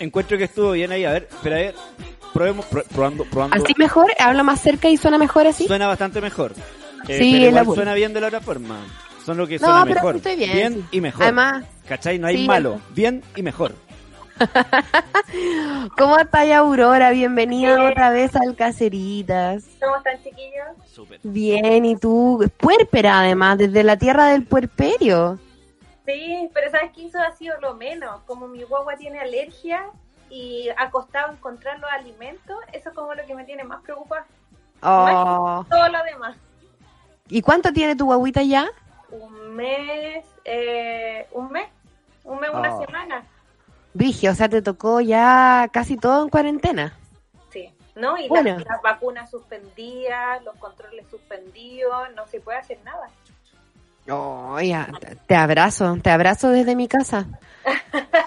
[0.00, 1.04] Encuentro que estuvo bien ahí.
[1.04, 1.74] A ver, espera, a ver.
[2.32, 3.56] Probemos, pro- probando, probando.
[3.56, 4.10] ¿Así mejor?
[4.18, 5.66] ¿Hablo más cerca y suena mejor así?
[5.66, 6.52] Suena bastante mejor.
[7.08, 8.78] Eh, Sí, pero igual suena bien de la otra forma.
[9.24, 10.16] Son lo que No, suena pero mejor.
[10.16, 10.84] estoy bien, sí.
[10.96, 11.22] y mejor.
[11.22, 12.18] Además- ¿Cachai?
[12.18, 12.80] No hay sí, malo.
[12.90, 13.74] Bien y mejor.
[15.96, 17.10] ¿Cómo está ahí Aurora?
[17.10, 19.64] Bienvenida otra vez al Caceritas.
[19.80, 20.66] ¿Cómo están, chiquillos?
[20.92, 21.20] Súper.
[21.22, 22.44] Bien, ¿y tú?
[22.56, 25.38] Puérpera además, desde la tierra del puerperio.
[26.06, 27.18] Sí, pero ¿sabes qué hizo?
[27.18, 28.20] Ha sido lo menos.
[28.26, 29.86] Como mi guagua tiene alergia
[30.28, 34.26] y ha costado encontrar los alimentos, eso es como lo que me tiene más preocupada.
[34.82, 35.64] Oh.
[35.70, 36.36] Todo lo demás.
[37.28, 38.68] ¿Y cuánto tiene tu guaguita ya?
[39.10, 41.68] Un mes, eh, un mes,
[42.24, 42.84] un mes, una Oh.
[42.84, 43.24] semana.
[43.94, 46.92] Brigio, o sea, te tocó ya casi todo en cuarentena.
[47.50, 48.18] Sí, ¿no?
[48.18, 48.56] Y Bueno.
[48.58, 53.08] las, las vacunas suspendidas, los controles suspendidos, no se puede hacer nada.
[54.10, 54.88] Oh, ya,
[55.26, 57.26] te- abrazo, te abrazo desde mi casa.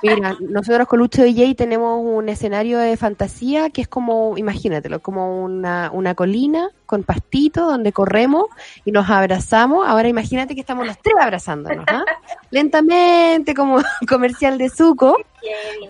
[0.02, 5.44] Mira, nosotros con Lucho DJ tenemos un escenario de fantasía que es como, imagínatelo, como
[5.44, 8.46] una, una colina con pastito donde corremos
[8.86, 9.88] y nos abrazamos.
[9.88, 12.04] Ahora imagínate que estamos los tres abrazándonos, ¿ah?
[12.50, 13.78] Lentamente, como
[14.10, 15.16] comercial de suco.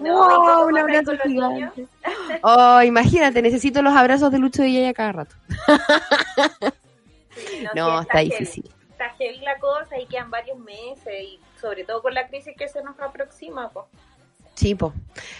[0.02, 0.14] ¿no?
[0.18, 1.88] Wow, ¿Y cómo un abrazo gigante.
[2.44, 5.36] Oh, imagínate, necesito los abrazos de Lucho DJ a cada rato.
[7.74, 8.70] No, está difícil.
[8.98, 12.68] Está heavy la cosa y quedan varios meses y sobre todo con la crisis que
[12.68, 13.86] se nos aproxima, pues.
[14.56, 14.92] Sí, po.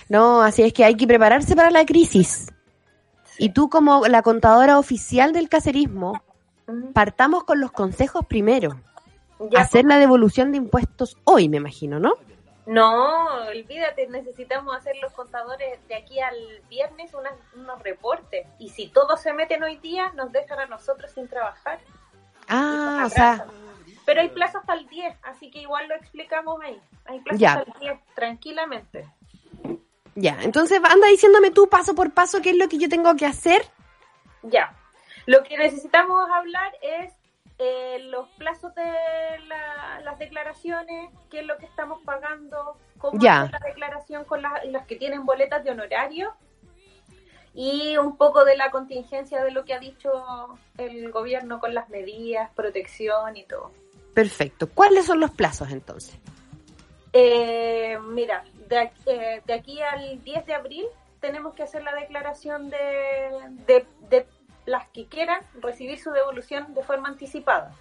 [0.10, 2.54] No, así es que hay que prepararse para la crisis.
[3.40, 6.22] Y tú como la contadora oficial del cacerismo,
[6.94, 8.80] partamos con los consejos primero.
[9.40, 12.14] Ya, Hacer la devolución de impuestos hoy, me imagino, ¿no?
[12.68, 16.36] No, olvídate, necesitamos hacer los contadores de aquí al
[16.70, 18.46] viernes unas- unos reportes.
[18.60, 21.80] Y si todos se meten hoy día, nos dejan a nosotros sin trabajar.
[22.48, 23.46] Ah, o sea.
[24.06, 26.80] Pero hay plazo hasta el 10, así que igual lo explicamos ahí.
[27.06, 27.54] Hay plazo Ya.
[27.54, 29.06] hasta el 10, tranquilamente.
[30.16, 30.38] ya.
[30.42, 33.62] Entonces anda diciéndome tú paso por paso qué es lo que yo tengo que hacer.
[34.44, 34.74] Ya.
[35.26, 37.14] Lo que necesitamos hablar es
[37.60, 38.84] eh, los plazos de
[39.48, 43.42] la- las declaraciones, qué es lo que estamos pagando, cómo Ya.
[43.42, 46.34] hacer la declaración con las, las que tienen boletas de honorario
[47.60, 50.12] y un poco de la contingencia de lo que ha dicho
[50.78, 53.72] el gobierno con las medidas, protección y todo.
[54.14, 54.70] Perfecto.
[54.72, 56.16] ¿Cuáles son los plazos entonces?
[57.14, 60.86] Eh, mira, de, aquí- eh, de aquí al 10 de abril
[61.20, 62.78] tenemos que hacer la declaración de,
[63.66, 64.28] de, de
[64.68, 67.74] las que quieran recibir su devolución de forma anticipada.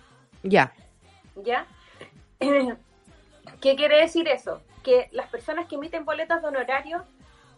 [0.42, 0.72] Ya.
[1.44, 1.66] ¿Ya?
[3.60, 4.62] ¿Qué quiere decir eso?
[4.82, 7.04] Que las personas que emiten boletas de honorario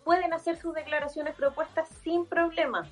[0.09, 2.89] pueden hacer sus declaraciones propuestas sin problema,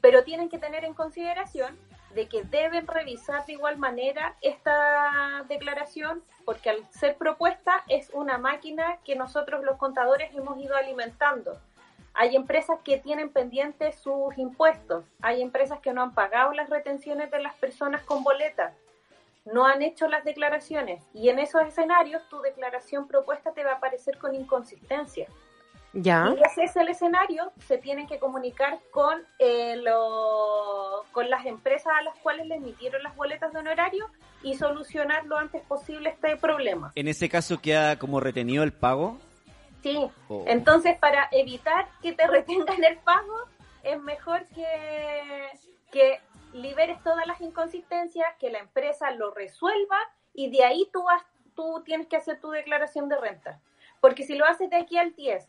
[0.00, 1.78] pero tienen que tener en consideración
[2.16, 8.38] de que deben revisar de igual manera esta declaración porque al ser propuesta es una
[8.38, 11.60] máquina que nosotros los contadores hemos ido alimentando.
[12.12, 17.30] Hay empresas que tienen pendientes sus impuestos, hay empresas que no han pagado las retenciones
[17.30, 18.74] de las personas con boletas,
[19.44, 23.76] no han hecho las declaraciones y en esos escenarios tu declaración propuesta te va a
[23.76, 25.28] aparecer con inconsistencia.
[25.94, 26.32] Ya.
[26.36, 31.92] Y ese es el escenario, se tienen que comunicar con, eh, lo- con las empresas
[31.98, 34.06] a las cuales le emitieron las boletas de honorario
[34.42, 36.92] y solucionar lo antes posible este problema.
[36.94, 39.18] En ese caso queda como retenido el pago.
[39.82, 40.44] Sí, Oh.
[40.46, 42.26] entonces para evitar que te
[42.76, 43.34] retengan el pago,
[43.82, 45.48] es mejor que,
[45.90, 46.20] que
[46.52, 49.98] liberes todas las inconsistencias, que la empresa lo resuelva
[50.34, 51.22] y de ahí tú, vas,
[51.54, 53.60] tú tienes que hacer tu declaración de renta.
[54.00, 55.48] Porque si lo haces de aquí al 10,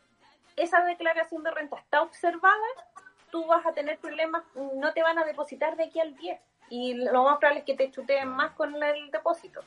[0.55, 2.57] esa declaración de renta está observada,
[3.31, 4.43] tú vas a tener problemas,
[4.75, 6.39] no te van a depositar de aquí al 10.
[6.69, 9.61] Y lo más probable es que te chuteen más con el depósito.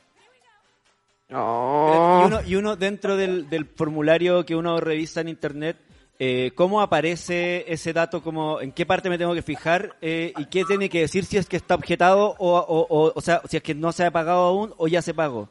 [1.33, 2.21] Oh.
[2.21, 5.77] Y, uno, y uno dentro del, del formulario que uno revisa en internet,
[6.19, 8.23] eh, ¿cómo aparece ese dato?
[8.23, 9.95] Como, ¿En qué parte me tengo que fijar?
[10.01, 13.21] Eh, ¿Y qué tiene que decir si es que está objetado o, o, o, o
[13.21, 15.49] sea, si es que no se ha pagado aún o ya se pagó?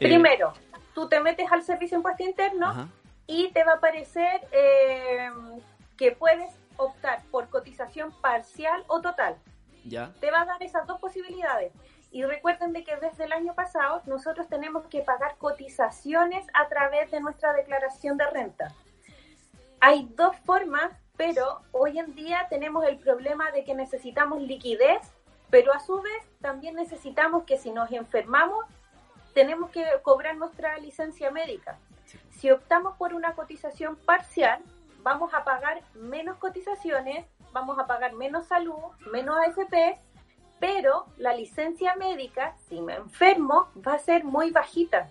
[0.00, 0.52] Eh, Primero,
[0.94, 2.88] tú te metes al servicio de impuesto interno Ajá.
[3.26, 5.30] Y te va a aparecer eh,
[5.96, 9.36] que puedes optar por cotización parcial o total.
[9.86, 10.12] Ya.
[10.18, 11.72] te va a dar esas dos posibilidades.
[12.10, 17.10] Y recuerden de que desde el año pasado nosotros tenemos que pagar cotizaciones a través
[17.10, 18.72] de nuestra declaración de renta.
[19.80, 25.02] Hay dos formas, pero hoy en día tenemos el problema de que necesitamos liquidez,
[25.50, 28.64] pero a su vez también necesitamos que si nos enfermamos,
[29.34, 31.78] tenemos que cobrar nuestra licencia médica.
[32.38, 34.60] Si optamos por una cotización parcial,
[35.02, 39.98] vamos a pagar menos cotizaciones, vamos a pagar menos salud, menos AFP,
[40.58, 45.10] pero la licencia médica, si me enfermo, va a ser muy bajita.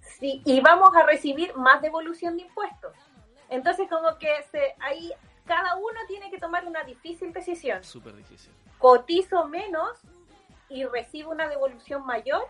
[0.00, 2.94] Sí, y vamos a recibir más devolución de impuestos.
[3.48, 5.12] Entonces, como que se, ahí
[5.46, 7.82] cada uno tiene que tomar una difícil decisión.
[7.82, 8.52] Súper difícil.
[8.78, 9.98] Cotizo menos
[10.68, 12.46] y recibo una devolución mayor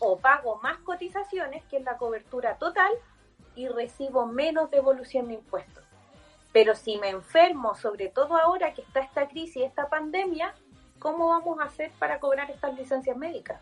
[0.00, 2.92] o pago más cotizaciones, que es la cobertura total,
[3.54, 5.84] y recibo menos devolución de impuestos.
[6.52, 10.54] Pero si me enfermo, sobre todo ahora que está esta crisis, esta pandemia,
[10.98, 13.60] ¿cómo vamos a hacer para cobrar estas licencias médicas?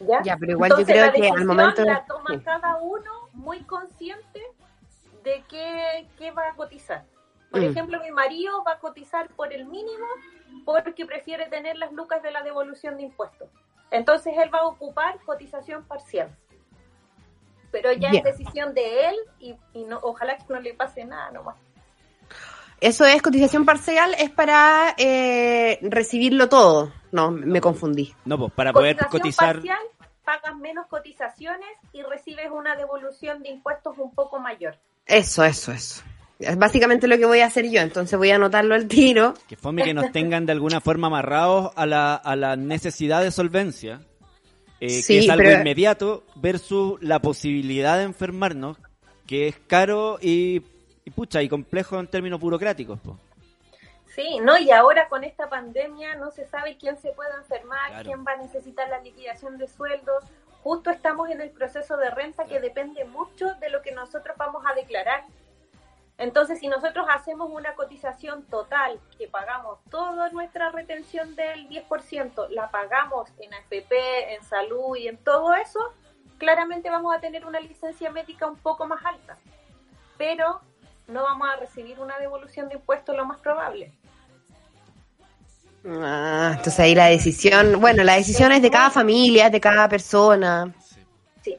[0.00, 0.22] ¿Ya?
[0.22, 1.84] Ya, pero igual yo Entonces, creo la que al momento...
[1.84, 2.40] la toma Sí.
[2.40, 4.42] cada uno muy consciente
[5.22, 7.04] de qué, qué va a cotizar.
[7.50, 7.64] Por Mm.
[7.64, 10.06] ejemplo, mi marido va a cotizar por el mínimo
[10.64, 13.48] porque prefiere tener las lucas de la devolución de impuestos.
[13.92, 16.34] Entonces él va a ocupar cotización parcial.
[17.70, 18.26] Pero ya Bien.
[18.26, 21.56] es decisión de él y, y no, ojalá que no le pase nada nomás.
[22.80, 26.92] Eso es cotización parcial, es para eh, recibirlo todo.
[27.12, 28.12] No, me confundí.
[28.24, 29.54] No, pues para poder Cotización cotizar.
[29.54, 29.78] parcial,
[30.24, 34.78] pagas menos cotizaciones y recibes una devolución de impuestos un poco mayor.
[35.06, 36.02] Eso, eso, eso.
[36.42, 39.34] Es básicamente lo que voy a hacer yo, entonces voy a anotarlo al tiro.
[39.48, 43.30] Que fome que nos tengan de alguna forma amarrados a la, a la necesidad de
[43.30, 44.00] solvencia,
[44.80, 48.76] eh, Sí, que es algo pero- inmediato, versus la posibilidad de enfermarnos,
[49.26, 50.62] que es caro y,
[51.04, 52.98] y pucha, y complejo en términos burocráticos.
[53.00, 53.18] po.
[54.14, 54.58] Sí, ¿no?
[54.58, 58.04] Y ahora con esta pandemia no se sabe quién se puede enfermar, Claro.
[58.04, 60.24] quién va a necesitar la liquidación de sueldos.
[60.62, 64.62] Justo estamos en el proceso de renta que depende mucho de lo que nosotros vamos
[64.70, 65.24] a declarar.
[66.22, 72.70] Entonces, si nosotros hacemos una cotización total, que pagamos toda nuestra retención del 10%, la
[72.70, 75.80] pagamos en AFP, en salud y en todo eso,
[76.38, 79.36] claramente vamos a tener una licencia médica un poco más alta.
[80.16, 80.60] Pero
[81.08, 83.92] no vamos a recibir una devolución de impuestos lo más probable.
[85.84, 89.88] Ah, entonces ahí la decisión, bueno, la decisión es de cada familia, es de cada
[89.88, 90.72] persona.
[91.42, 91.58] Sí.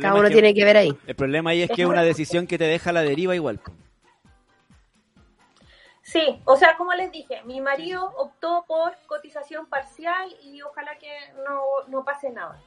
[0.00, 0.96] Cada uno es tiene que ver ahí.
[1.08, 3.60] El problema ahí es que es una decisión que te deja a la deriva igual.
[6.06, 11.10] Sí, o sea, como les dije, mi marido optó por cotización parcial y ojalá que
[11.44, 12.60] no, no pase nada.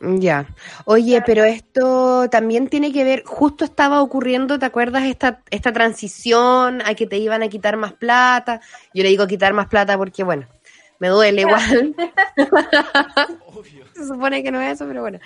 [0.00, 0.46] Ya.
[0.86, 6.80] Oye, pero esto también tiene que ver, justo estaba ocurriendo, ¿te acuerdas esta, esta transición
[6.80, 8.62] a que te iban a quitar más plata?
[8.94, 10.46] Yo le digo quitar más plata porque, bueno,
[10.98, 11.94] me duele igual.
[13.98, 15.18] Se supone que no es eso, pero bueno.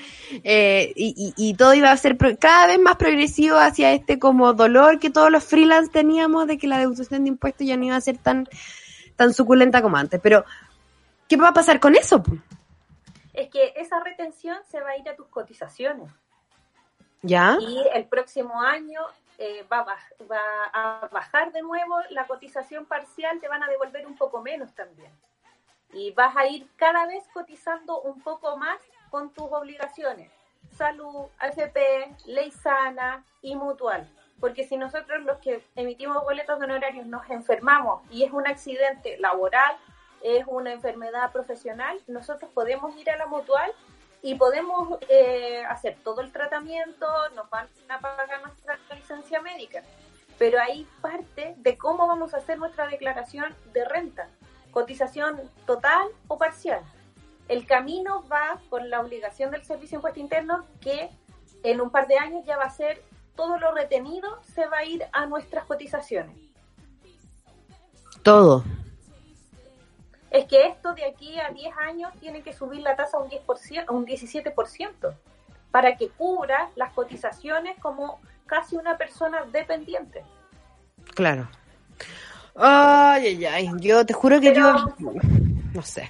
[0.42, 4.18] Eh, y, y, y todo iba a ser pro- cada vez más progresivo hacia este
[4.18, 7.84] como dolor que todos los freelance teníamos de que la deducción de impuestos ya no
[7.84, 8.48] iba a ser tan,
[9.16, 10.20] tan suculenta como antes.
[10.22, 10.44] Pero,
[11.28, 12.22] ¿qué va a pasar con eso?
[13.34, 16.10] Es que esa retención se va a ir a tus cotizaciones
[17.22, 17.56] ¿Ya?
[17.60, 19.00] y el próximo año
[19.38, 20.40] eh, va, va
[20.72, 25.10] a bajar de nuevo la cotización parcial, te van a devolver un poco menos también.
[25.92, 28.80] Y vas a ir cada vez cotizando un poco más
[29.10, 30.30] con tus obligaciones.
[30.76, 34.08] Salud, AFP, ley sana y mutual.
[34.40, 39.18] Porque si nosotros los que emitimos boletos de honorarios nos enfermamos y es un accidente
[39.18, 39.76] laboral,
[40.22, 43.72] es una enfermedad profesional, nosotros podemos ir a la mutual
[44.22, 49.82] y podemos eh, hacer todo el tratamiento, nos van a pagar nuestra licencia médica.
[50.38, 54.28] Pero ahí parte de cómo vamos a hacer nuestra declaración de renta,
[54.72, 56.82] cotización total o parcial.
[57.48, 61.10] El camino va con la obligación del Servicio de Impuesto Interno que
[61.62, 63.02] en un par de años ya va a ser
[63.36, 66.36] todo lo retenido se va a ir a nuestras cotizaciones.
[68.22, 68.64] Todo.
[70.30, 73.28] Es que esto de aquí a 10 años tiene que subir la tasa a un
[73.28, 75.14] 10%, a un 17%
[75.70, 80.24] para que cubra las cotizaciones como casi una persona dependiente.
[81.14, 81.48] Claro.
[82.54, 83.70] Ay, ay, ay.
[83.78, 85.12] Yo te juro que Pero- yo.
[85.72, 86.08] No sé.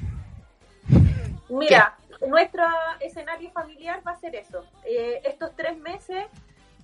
[1.48, 2.64] Mira, nuestro
[3.00, 4.64] escenario familiar va a ser eso.
[4.84, 6.24] Eh, estos tres meses,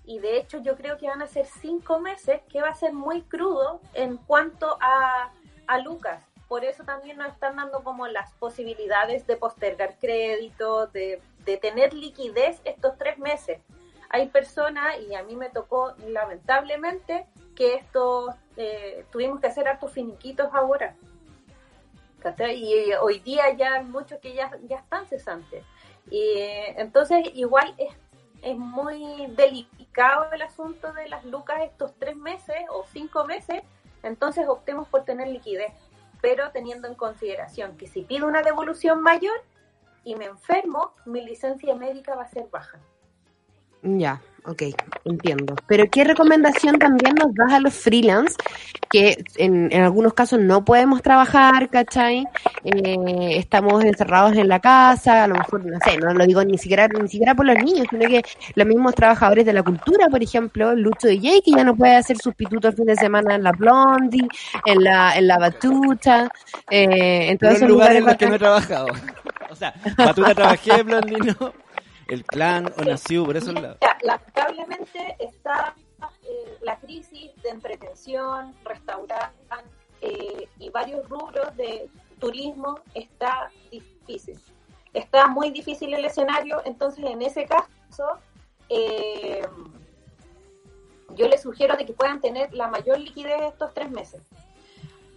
[0.04, 2.92] y de hecho yo creo que van a ser cinco meses, que va a ser
[2.92, 5.30] muy crudo en cuanto a,
[5.66, 6.22] a Lucas.
[6.48, 11.92] Por eso también nos están dando como las posibilidades de postergar créditos, de, de tener
[11.94, 13.58] liquidez estos tres meses.
[14.10, 19.92] Hay personas, y a mí me tocó lamentablemente, que esto eh, tuvimos que hacer hartos
[19.92, 20.96] finiquitos ahora.
[22.40, 25.64] Y eh, hoy día ya hay muchos que ya, ya están cesantes.
[26.10, 27.94] Y, eh, entonces, igual es,
[28.42, 33.62] es muy delicado el asunto de las lucas estos tres meses o cinco meses,
[34.02, 35.72] entonces optemos por tener liquidez,
[36.20, 39.40] pero teniendo en consideración que si pido una devolución mayor
[40.02, 42.80] y me enfermo, mi licencia médica va a ser baja.
[43.82, 44.62] Ya, ok,
[45.04, 45.54] entiendo.
[45.66, 48.36] Pero ¿qué recomendación también nos das a los freelance
[48.90, 52.24] que en, en algunos casos no podemos trabajar, ¿cachai?
[52.64, 56.58] Eh, estamos encerrados en la casa, a lo mejor, no sé, no lo digo ni
[56.58, 58.22] siquiera ni siquiera por los niños, sino que
[58.54, 62.16] los mismos trabajadores de la cultura, por ejemplo, Lucho DJ, que ya no puede hacer
[62.16, 64.26] sus pitutos el fin de semana en la Blondie,
[64.64, 66.30] en la, en la Batuta,
[66.70, 68.88] eh, en todos Los lugares en los que no he trabajado.
[69.50, 71.34] O sea, Batuta trabajé, Blondino,
[72.08, 73.78] el clan o nació por esos lados.
[74.02, 75.74] Lamentablemente está
[76.22, 79.34] eh, la crisis de entretención, restaurante
[80.00, 84.38] eh, y varios rubros de turismo está difícil.
[84.94, 88.18] Está muy difícil el escenario, entonces en ese caso
[88.68, 89.42] eh,
[91.14, 94.22] yo les sugiero de que puedan tener la mayor liquidez estos tres meses.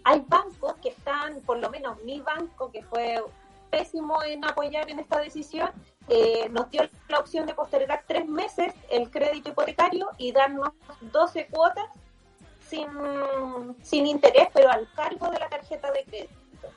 [0.03, 3.21] Hay bancos que están, por lo menos mi banco, que fue
[3.71, 5.71] pésimo en apoyar en esta decisión,
[6.09, 10.69] eh, nos dio la opción de postergar tres meses el crédito hipotecario y darnos
[10.99, 11.85] 12 cuotas
[12.67, 12.87] sin,
[13.81, 16.67] sin interés, pero al cargo de la tarjeta de crédito.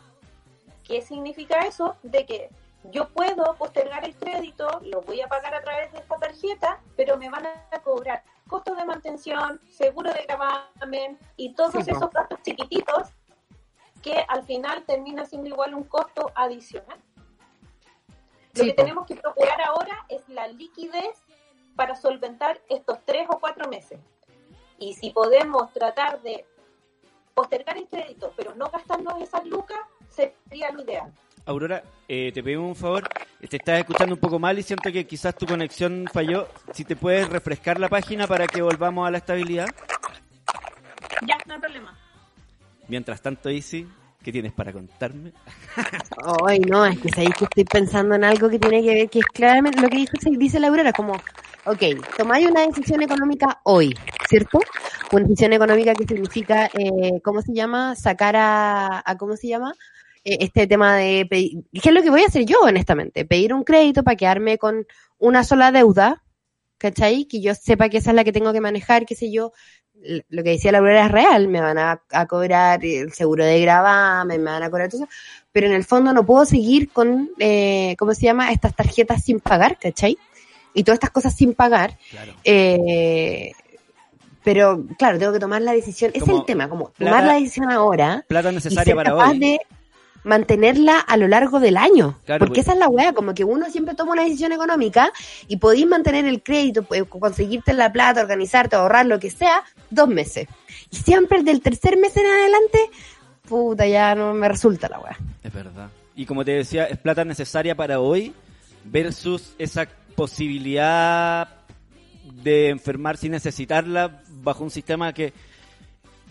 [0.85, 1.97] ¿Qué significa eso?
[2.03, 2.51] De que
[2.91, 7.17] yo puedo postergar el crédito, lo voy a pagar a través de esta tarjeta, pero
[7.17, 12.41] me van a cobrar costos de mantención, seguro de gravamen y todos Sí, esos gastos
[12.43, 13.09] chiquititos
[14.05, 16.99] que al final termina siendo igual un costo adicional.
[18.55, 18.83] Lo Sí, que po.
[18.83, 21.17] tenemos que procurar ahora es la liquidez
[21.75, 23.99] para solventar estos tres o cuatro meses.
[24.79, 26.45] Y si podemos tratar de
[27.33, 29.81] postergar el crédito, pero no gastarnos esas lucas,
[30.11, 31.11] sería lo ideal.
[31.47, 33.09] Aurora, eh, te pedimos un favor.
[33.49, 36.47] Te estás escuchando un poco mal y siento que quizás tu conexión falló.
[36.73, 39.67] Si te puedes refrescar la página para que volvamos a la estabilidad.
[41.27, 41.99] Ya, no hay problema.
[42.89, 43.87] Mientras tanto, Easy,
[44.23, 45.33] ¿qué tienes para contarme?
[46.47, 49.21] Ay, no, es que sabéis que estoy pensando en algo que tiene que ver, que
[49.21, 50.07] es claramente lo que
[50.39, 51.15] dice la Aurora, como,
[51.65, 51.83] ok,
[52.17, 53.95] tomáis una decisión económica hoy,
[54.29, 54.59] ¿cierto?
[55.13, 57.95] Una decisión económica que significa, eh, ¿cómo se llama?
[57.97, 59.75] Sacar a, a ¿cómo se llama?
[60.25, 63.25] Eh, este tema de pedir, ¿qué es lo que voy a hacer yo, honestamente?
[63.25, 64.87] Pedir un crédito para quedarme con
[65.19, 66.23] una sola deuda,
[66.79, 67.27] ¿cachai?
[67.27, 69.53] Que yo sepa que esa es la que tengo que manejar, qué sé yo,
[70.29, 73.61] lo que decía la Aurora es real, me van a, a cobrar el seguro de
[73.61, 75.11] gravamen, me van a cobrar todo eso,
[75.53, 78.53] pero en el fondo no puedo seguir con, eh, ¿cómo se llama?
[78.53, 80.19] Estas tarjetas sin pagar, ¿cachai?
[80.75, 81.97] Y todas estas cosas sin pagar.
[82.11, 82.35] Claro.
[82.45, 83.53] Eh,
[84.43, 86.11] pero, claro, tengo que tomar la decisión.
[86.13, 89.31] Es el tema, como plata- tomar la decisión ahora Plata y necesaria ser para capaz
[89.31, 89.39] hoy.
[89.39, 89.61] de
[90.25, 92.19] mantenerla a lo largo del año.
[92.25, 92.67] Claro, porque pues.
[92.67, 95.13] esa es la weá, como que uno siempre toma una decisión económica
[95.47, 100.09] y podéis mantener el crédito, pues, conseguirte la plata, organizarte, ahorrar, lo que sea, dos
[100.09, 100.49] meses.
[100.91, 102.79] Y siempre el del tercer mes en adelante,
[103.49, 105.17] puta, ya no me resulta la weá.
[105.43, 105.89] Es verdad.
[106.17, 108.33] Y como te decía, es plata necesaria para hoy
[108.85, 111.49] versus esa posibilidad
[112.43, 115.33] de enfermar sin necesitarla bajo un sistema que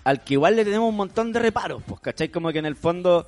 [0.03, 2.29] al que igual le tenemos un montón de reparos, pues, ¿cachai?
[2.29, 3.27] Como que en el fondo,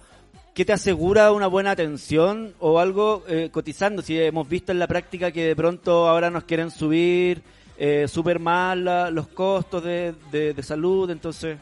[0.55, 4.01] ¿qué te asegura una buena atención o algo eh, cotizando?
[4.01, 7.43] Si hemos visto en la práctica que de pronto ahora nos quieren subir
[7.77, 11.57] eh, súper mal la- los costos de, de- de salud, entonces,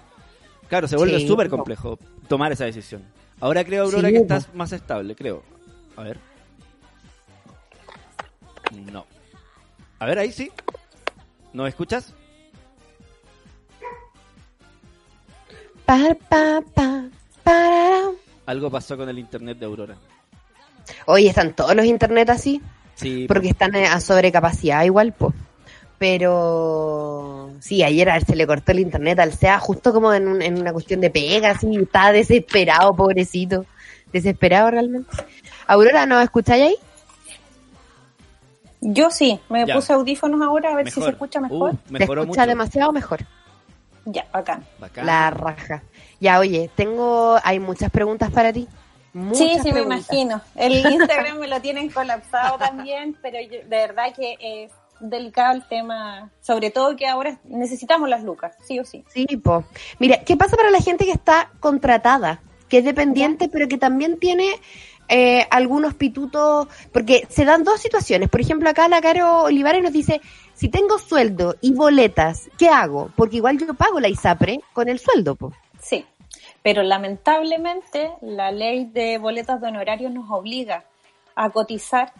[0.69, 1.57] claro, se vuelve Sí, súper no.
[1.57, 1.97] complejo
[2.29, 3.01] tomar esa decisión.
[3.41, 5.43] Ahora creo, Aurora, Sí, que estás más estable, creo.
[5.97, 6.17] A ver.
[8.91, 9.05] No.
[9.99, 10.51] A ver, ahí sí.
[11.51, 12.13] ¿No escuchas?
[15.85, 15.97] Pa,
[16.29, 17.05] pa, pa,
[17.43, 18.11] parará.
[18.45, 19.95] Algo pasó con el internet de Aurora.
[21.05, 22.61] Oye, están todos los internet así,
[22.95, 25.33] Sí, porque están eh, a sobrecapacidad igual, pues.
[25.97, 30.27] Pero sí, ayer a él se le cortó el internet al SEA justo como en,
[30.27, 33.65] un- en una cuestión de pega, así, estaba desesperado, pobrecito.
[34.11, 35.09] Desesperado realmente.
[35.65, 36.75] Aurora, ¿nos escucháis ahí?
[38.81, 39.75] Yo sí, me Ya.
[39.75, 41.71] puse audífonos ahora a ver si se escucha mejor.
[41.71, 42.49] Uh, ¿Te mejoró escucha mucho.
[42.49, 43.19] demasiado mejor?
[44.05, 44.65] Ya, bacán.
[44.79, 45.05] Bacán.
[45.05, 45.83] La raja.
[46.19, 48.67] Ya, oye, tengo, hay muchas preguntas para ti.
[49.13, 50.41] Muchas sí, sí, me imagino.
[50.55, 55.67] El Instagram me lo tienen colapsado también, pero yo- de verdad que es delicado el
[55.67, 59.03] tema, sobre todo que ahora necesitamos las lucas, sí o sí.
[59.07, 59.63] Sí, po.
[59.99, 62.41] Mira, ¿qué pasa para la gente que está contratada?
[62.69, 64.47] Que es dependiente, pero que también tiene
[65.09, 68.29] eh, algunos pitutos, porque se dan dos situaciones.
[68.29, 70.21] Por ejemplo, acá la Caro Olivares nos dice,
[70.53, 73.11] si tengo sueldo y boletas, ¿qué hago?
[73.15, 75.37] Porque igual yo pago la ISAPRE con el sueldo.
[75.79, 76.05] Sí.
[76.61, 80.85] Pero lamentablemente la ley de boletas de honorarios nos obliga
[81.35, 82.13] a cotizar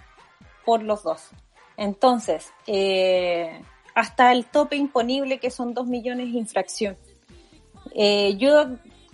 [0.65, 1.29] por los dos.
[1.77, 3.61] Entonces, eh,
[3.95, 6.97] hasta el tope imponible que son 2 millones de infracción.
[7.95, 8.67] Eh, yo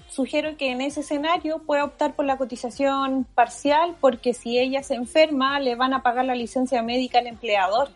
[0.10, 4.96] sugiero que en ese escenario pueda optar por la cotización parcial porque si ella se
[4.96, 7.90] enferma le van a pagar la licencia médica al empleador.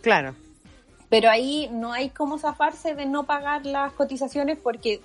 [0.00, 0.34] Claro.
[1.10, 5.02] Pero ahí no hay cómo zafarse de no pagar las cotizaciones porque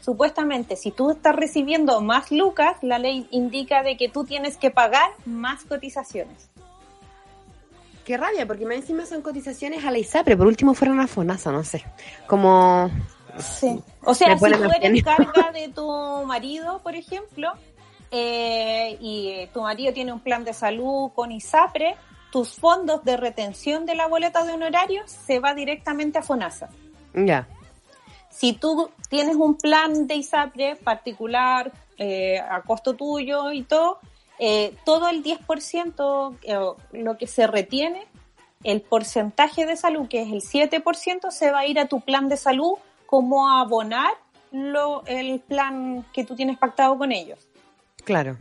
[0.00, 4.70] supuestamente si tú estás recibiendo más lucas, la ley indica de que tú tienes que
[4.70, 6.50] pagar más cotizaciones.
[8.04, 11.50] Qué rabia, porque más encima son cotizaciones a la ISAPRE, por último fueron a FONASA,
[11.50, 11.84] no sé.
[12.28, 12.88] Como...
[13.38, 13.82] Sí.
[14.04, 15.84] O sea, si tú eres carga de tu
[16.24, 17.50] marido, por ejemplo,
[18.12, 21.96] eh, y tu marido tiene un plan de salud con ISAPRE,
[22.36, 26.68] tus fondos de retención de la boleta de honorarios se va directamente a FONASA.
[27.14, 27.48] Ya.
[28.28, 34.00] Si tú tienes un plan de ISAPRE particular, eh, a costo tuyo y todo,
[34.38, 36.58] eh, todo el 10%, eh,
[36.92, 38.06] lo que se retiene,
[38.64, 42.28] el porcentaje de salud, que es el 7%, se va a ir a tu plan
[42.28, 42.74] de salud
[43.06, 44.12] como a abonar
[44.52, 47.38] lo, el plan que tú tienes pactado con ellos.
[48.04, 48.36] Claro.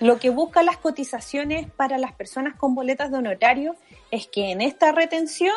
[0.00, 3.76] Lo que busca las cotizaciones para las personas con boletas de honorario
[4.10, 5.56] es que en esta retención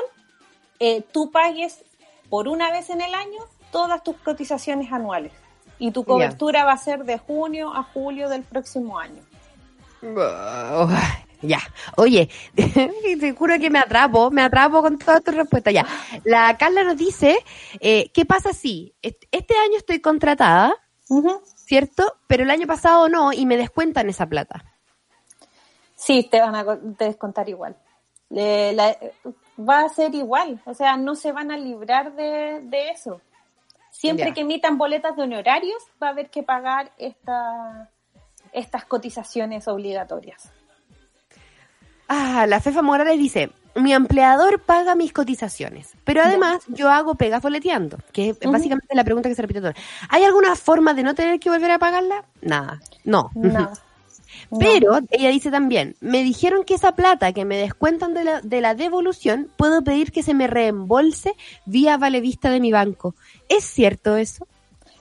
[0.79, 1.83] eh, tú pagues
[2.29, 3.39] por una vez en el año
[3.71, 5.33] todas tus cotizaciones anuales.
[5.77, 9.21] Y tu cobertura va a ser de junio a julio del próximo año.
[10.03, 10.89] Oh,
[11.41, 11.59] ya.
[11.97, 15.73] Oye, te juro que me atrapo, me atrapo con todas tus respuestas.
[15.73, 15.85] Ya.
[16.23, 17.37] La Carla nos dice,
[17.79, 20.73] eh, ¿qué pasa si est- este año estoy contratada,
[21.70, 22.17] ¿cierto?
[22.26, 24.65] Pero el año pasado no y me descuentan esa plata.
[25.93, 27.76] Sí, te van a co- descontar igual.
[28.32, 28.97] Le- la-
[29.59, 33.22] va a ser igual, o sea, no se van a librar de, de eso.
[33.91, 37.91] Siempre que emitan boletas de honorarios, va a haber que pagar esta,
[38.51, 40.51] estas cotizaciones obligatorias.
[42.07, 47.41] Ah, la Fefa Morales dice, mi empleador paga mis cotizaciones, pero además yo hago pegas
[47.41, 49.74] boleteando, que es básicamente la pregunta que se repite todo.
[50.09, 52.26] ¿Hay alguna forma de no tener que volver a pagarla?
[52.41, 53.32] Nada, no.
[53.36, 53.74] Nada.
[54.59, 58.61] Pero ella dice también, me dijeron que esa plata que me descuentan de la, de
[58.61, 61.34] la devolución, puedo pedir que se me reembolse
[61.65, 63.15] vía vale vista de mi banco.
[63.47, 64.47] ¿Es cierto eso?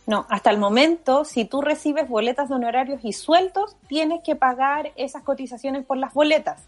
[0.07, 4.93] No, hasta el momento, si tú recibes boletas de honorarios y sueltos, tienes que pagar
[4.97, 6.63] esas cotizaciones por las boletas.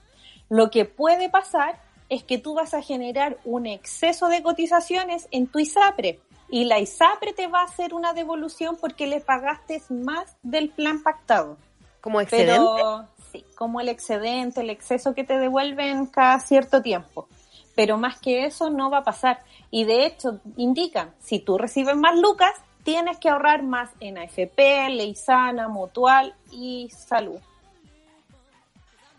[0.50, 1.80] Lo que puede pasar
[2.10, 6.80] es que tú vas a generar un exceso de cotizaciones en tu ISAPRE y la
[6.80, 11.56] ISAPRE te va a hacer una devolución porque le pagaste más del plan pactado.
[12.00, 12.58] ¿Como excedente?
[12.58, 17.28] Pero sí, como el excedente, el exceso que te devuelven cada cierto tiempo.
[17.76, 19.44] Pero más que eso no va a pasar.
[19.70, 22.52] Y de hecho, indican, si tú recibes más lucas,
[22.82, 27.38] tienes que ahorrar más en AFP, ley sana, mutual y salud.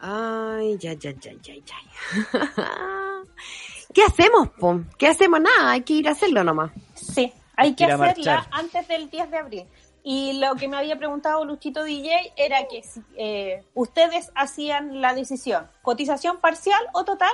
[0.03, 1.75] Ay, ya, ya, ya, ya, ya.
[3.93, 4.81] ¿Qué hacemos, po?
[4.97, 5.39] ¿Qué hacemos?
[5.39, 6.71] Nada, hay que ir a hacerlo nomás.
[6.95, 8.47] Sí, hay que hacerla marchar.
[8.51, 9.67] antes del 10 de abril.
[10.03, 15.13] Y lo que me había preguntado Luchito DJ era que si, eh, ustedes hacían la
[15.13, 17.33] decisión, cotización parcial o total,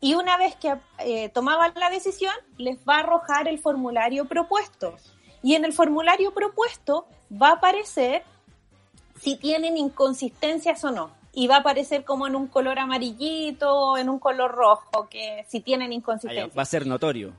[0.00, 4.94] y una vez que eh, tomaban la decisión, les va a arrojar el formulario propuesto.
[5.42, 8.22] Y en el formulario propuesto va a aparecer
[9.20, 11.19] si tienen inconsistencias o no.
[11.32, 15.44] Y va a aparecer como en un color amarillito o en un color rojo, que
[15.48, 17.32] si tienen ya, inconsistencias va a ser notorio.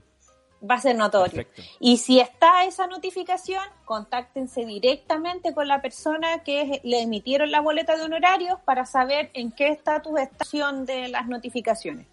[0.69, 1.33] va a ser notorio.
[1.33, 1.61] Perfecto.
[1.79, 7.97] Y si está esa notificación, contáctense directamente con la persona que le emitieron la boleta
[7.97, 10.45] de honorarios para saber en qué estatus está
[10.85, 12.07] de las notificaciones.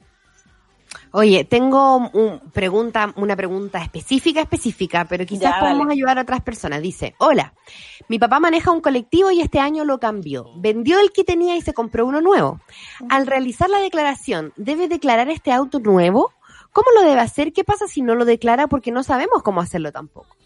[1.12, 6.43] Oye, tengo un pregunta, una pregunta específica, específica, pero quizás Ya, podemos ayudar a otras
[6.43, 6.82] personas.
[6.82, 7.55] Dice, hola,
[8.09, 10.47] mi papá maneja un colectivo y este año lo cambió.
[10.57, 12.61] Vendió el que tenía y se compró uno nuevo.
[13.09, 16.32] Al realizar la declaración, ¿debe declarar este auto nuevo?
[16.72, 17.53] ¿Cómo lo debe hacer?
[17.53, 18.66] ¿Qué pasa si no lo declara?
[18.66, 20.36] Porque no sabemos cómo hacerlo tampoco.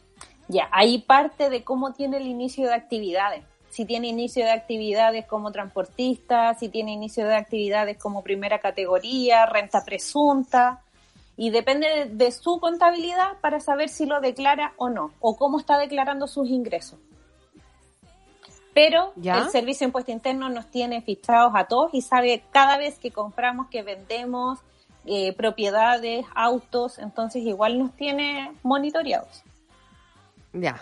[0.48, 3.44] Ya, ahí parte de cómo tiene el inicio de actividades.
[3.72, 9.46] Si tiene inicio de actividades como transportista, si tiene inicio de actividades como primera categoría,
[9.46, 10.82] renta presunta.
[11.38, 15.78] Y depende de, su contabilidad para saber si lo declara o no, o cómo está
[15.78, 16.98] declarando sus ingresos.
[18.74, 19.38] Pero ¿Ya?
[19.38, 23.10] el Servicio de Impuesto Interno nos tiene fichados a todos y sabe cada vez que
[23.10, 24.58] compramos, que vendemos
[25.06, 29.42] eh, propiedades, autos, entonces igual nos tiene monitoreados.
[30.52, 30.78] Ya.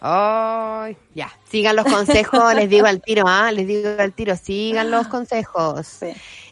[0.00, 1.30] Ay, ya.
[1.50, 5.86] Sigan los consejos, les digo al tiro, ah, les digo al tiro, sigan los consejos.
[5.86, 6.08] Sí.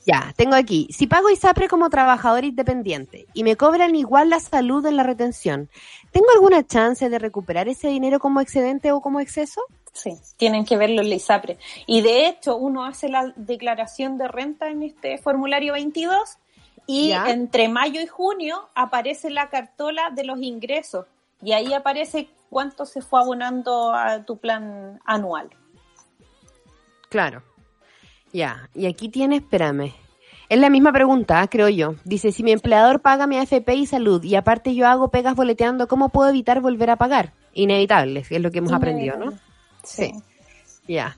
[0.07, 0.89] Ya, tengo aquí.
[0.91, 5.69] Si pago ISAPRE como trabajador independiente y me cobran igual la salud en la retención,
[6.11, 9.63] ¿tengo alguna chance de recuperar ese dinero como excedente o como exceso?
[9.93, 11.57] Sí, tienen que verlo en la ISAPRE.
[11.87, 16.19] Y de hecho, uno hace la declaración de renta en este formulario 22
[16.87, 17.31] y Ya.
[17.31, 21.07] entre mayo y junio aparece la cartola de los ingresos
[21.43, 25.51] y ahí aparece cuánto se fue abonando a tu plan anual.
[27.09, 27.43] Claro.
[28.33, 29.93] Ya, y aquí tiene, espérame.
[30.49, 31.97] Es la misma pregunta, ah, creo yo.
[32.05, 35.89] Dice, si mi empleador paga mi AFP y salud y aparte yo hago pegas boleteando,
[35.89, 37.33] ¿cómo puedo evitar volver a pagar?
[37.55, 39.33] Inevitable, es lo que hemos aprendido, ¿no?
[39.83, 40.13] Sí.
[40.87, 41.17] Ya.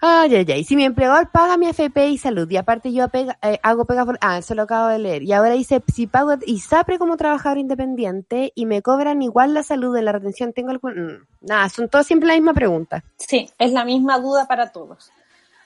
[0.00, 0.64] Ay, ay, ay.
[0.64, 4.06] Si mi empleador paga mi AFP y salud y aparte yo pega- eh, hago pegas
[4.06, 5.22] vol- Ah, eso lo acabo de leer.
[5.22, 9.96] Y ahora dice, si pago ISAPRE como trabajador independiente y me cobran igual la salud
[9.96, 10.92] en la retención, ¿tengo algún...?
[10.92, 13.02] mm, Nada, son todas siempre la misma pregunta.
[13.16, 15.10] Sí, es la misma duda para todos.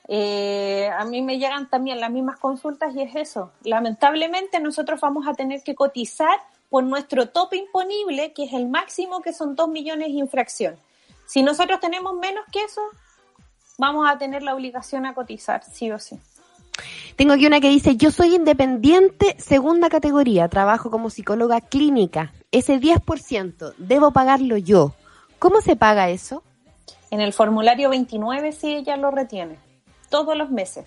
[0.07, 3.53] Eh, a mí me llegan también las mismas consultas y es eso.
[3.62, 9.20] Lamentablemente nosotros vamos a tener que cotizar por nuestro tope imponible, que es el máximo,
[9.22, 10.76] que son 2 millones de infracción.
[11.26, 12.81] Si nosotros tenemos menos que eso,
[13.81, 16.20] vamos a tener la obligación a cotizar, sí o sí.
[17.16, 22.33] Tengo aquí una que dice, yo soy independiente, segunda categoría, trabajo como psicóloga clínica.
[22.53, 24.95] Ese 10% debo pagarlo yo.
[25.39, 26.43] ¿Cómo se paga eso?
[27.11, 29.57] En el formulario 29 sí ella lo retiene,
[30.11, 30.87] todos los meses.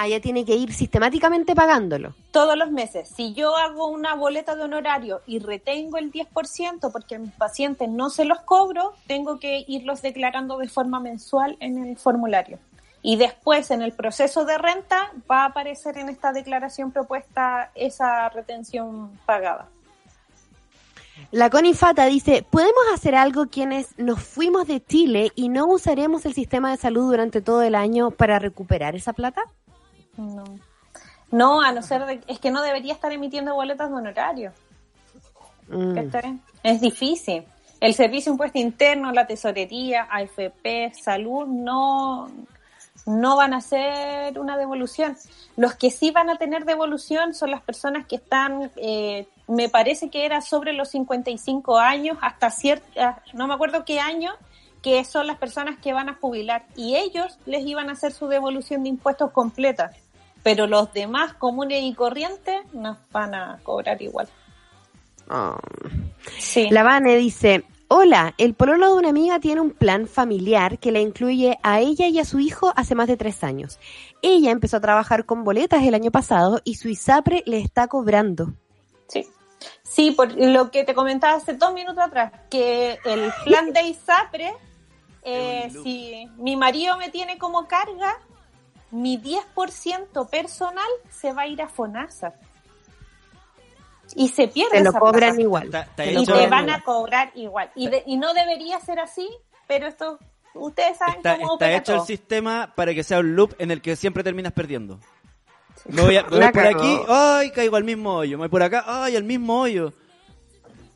[0.00, 2.14] Ah, ya tiene que ir sistemáticamente pagándolo.
[2.30, 3.08] todos los meses.
[3.08, 7.88] Si yo hago una boleta de honorario y retengo el 10% porque a mis pacientes
[7.88, 12.60] no se los cobro, tengo que irlos declarando de forma mensual en el formulario.
[13.02, 18.28] Y después, en el proceso de renta, va a aparecer en esta declaración propuesta esa
[18.28, 19.66] retención pagada.
[21.32, 26.34] La Conifata dice, ¿podemos hacer algo quienes nos fuimos de Chile y no usaremos el
[26.34, 29.42] sistema de salud durante todo el año para recuperar esa plata?
[30.18, 30.44] No.
[31.30, 34.52] No, a no ser de- es que no debería estar emitiendo boletas de honorario.
[35.68, 35.98] Mm.
[36.62, 37.44] Es difícil.
[37.80, 42.28] El servicio de impuesto interno, la tesorería, AFP, salud, no,
[43.06, 45.16] no van a hacer una devolución.
[45.56, 50.10] Los que sí van a tener devolución son las personas que están, eh, me parece
[50.10, 54.32] que era sobre los 55 años, hasta cierta, no me acuerdo qué año,
[54.82, 56.64] que son las personas que van a jubilar.
[56.74, 59.92] Y ellos les iban a hacer su devolución de impuestos completa.
[60.48, 64.30] Pero los demás comunes y corrientes nos van a cobrar igual.
[65.28, 65.58] Oh.
[66.38, 66.70] Sí.
[66.70, 71.00] La Vane dice, hola, el pololo de una amiga tiene un plan familiar que la
[71.00, 73.78] incluye a ella y a su hijo hace más de tres años.
[74.22, 78.54] Ella empezó a trabajar con boletas el año pasado y su ISAPRE le está cobrando.
[79.06, 79.26] Sí.
[79.82, 84.54] Sí, por lo que te comentaba hace dos minutos atrás, que el plan de ISAPRE,
[85.24, 88.18] eh, si mi marido me tiene como carga,
[88.90, 92.32] mi 10% personal se va a ir a FONASA.
[94.14, 95.40] Y se pierde Te lo esa cobran plata.
[95.42, 95.66] igual.
[95.66, 95.70] Y
[96.24, 96.70] te van igual.
[96.70, 97.70] a cobrar igual.
[97.74, 99.28] Y, de- y no debería ser así,
[99.66, 100.18] pero esto,
[100.54, 103.82] ustedes saben Está, cómo está hecho el sistema para que sea un loop en el
[103.82, 104.98] que siempre terminas perdiendo.
[105.86, 106.78] Me voy, a- me voy La por cagó.
[106.78, 108.38] aquí, ay, caigo al mismo hoyo.
[108.38, 109.92] Me voy por acá, ay, al mismo hoyo.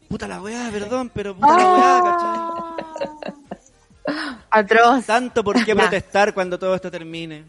[0.08, 2.40] Puta la weá, perdón, pero puta la weá, ¿cachai?
[4.50, 5.06] Atroz.
[5.06, 7.46] Tanto por qué protestar cuando todo esto termine.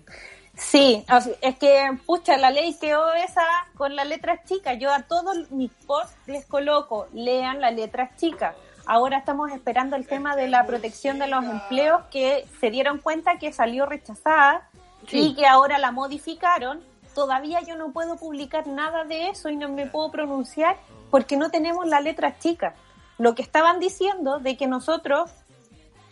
[0.55, 1.03] Sí,
[1.41, 3.43] es que, pucha, la ley quedó esa
[3.75, 4.77] con las letras chicas.
[4.79, 8.55] Yo a todos mis posts les coloco, lean las letras chicas.
[8.85, 13.39] Ahora estamos esperando el tema de la protección de los empleos que se dieron cuenta
[13.39, 14.69] que salió rechazada
[15.09, 16.83] y que ahora la modificaron.
[17.15, 20.77] Todavía yo no puedo publicar nada de eso y no me puedo pronunciar
[21.09, 22.75] porque no tenemos las letras chicas.
[23.17, 25.31] Lo que estaban diciendo de que nosotros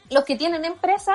[0.09, 1.13] los que tienen empresa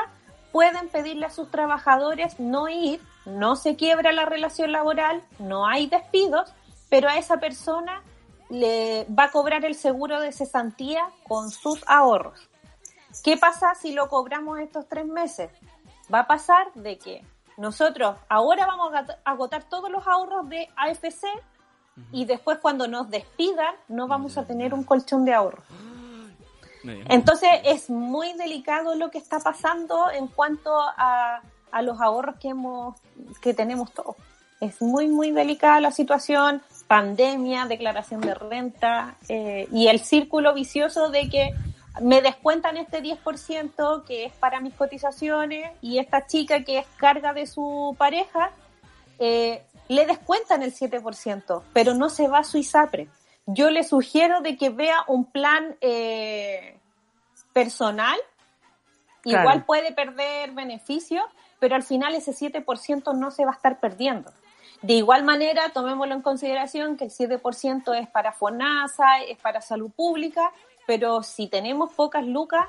[0.53, 5.89] pueden pedirle a sus trabajadores no ir, no se quiebra la relación laboral, no hay
[5.89, 6.53] despidos,
[6.89, 8.03] pero a esa persona
[8.49, 12.49] le va a cobrar el seguro de cesantía con sus ahorros.
[13.25, 15.51] ¿Qué pasa si lo cobramos estos tres meses?
[16.13, 17.25] Va a pasar de que
[17.57, 21.25] nosotros ahora vamos a agotar todos los ahorros de AFC
[22.13, 25.65] y después cuando nos despidan no vamos a tener un colchón de ahorros.
[27.09, 31.41] Entonces es muy delicado lo que está pasando en cuanto a,
[31.71, 32.97] a los ahorros que hemos
[33.41, 34.17] que tenemos todos.
[34.61, 41.11] Es muy muy delicada la situación, pandemia, declaración de renta eh, y el círculo vicioso
[41.11, 41.51] de que
[42.01, 47.33] me descuentan este 10% que es para mis cotizaciones y esta chica que es carga
[47.33, 48.51] de su pareja
[49.19, 53.09] eh, le descuentan el 7%, pero no se va a su ISAPRE.
[53.47, 56.79] Yo le sugiero de que vea un plan eh,
[57.53, 58.19] personal,
[59.23, 59.43] Claro.
[59.43, 61.23] igual puede perder beneficio,
[61.59, 64.31] pero al final ese 7% no se va a estar perdiendo.
[64.83, 69.91] De igual manera, tomémoslo en consideración que el 7% es para FONASA, es para salud
[69.91, 70.53] pública,
[70.87, 72.67] pero si tenemos pocas lucas,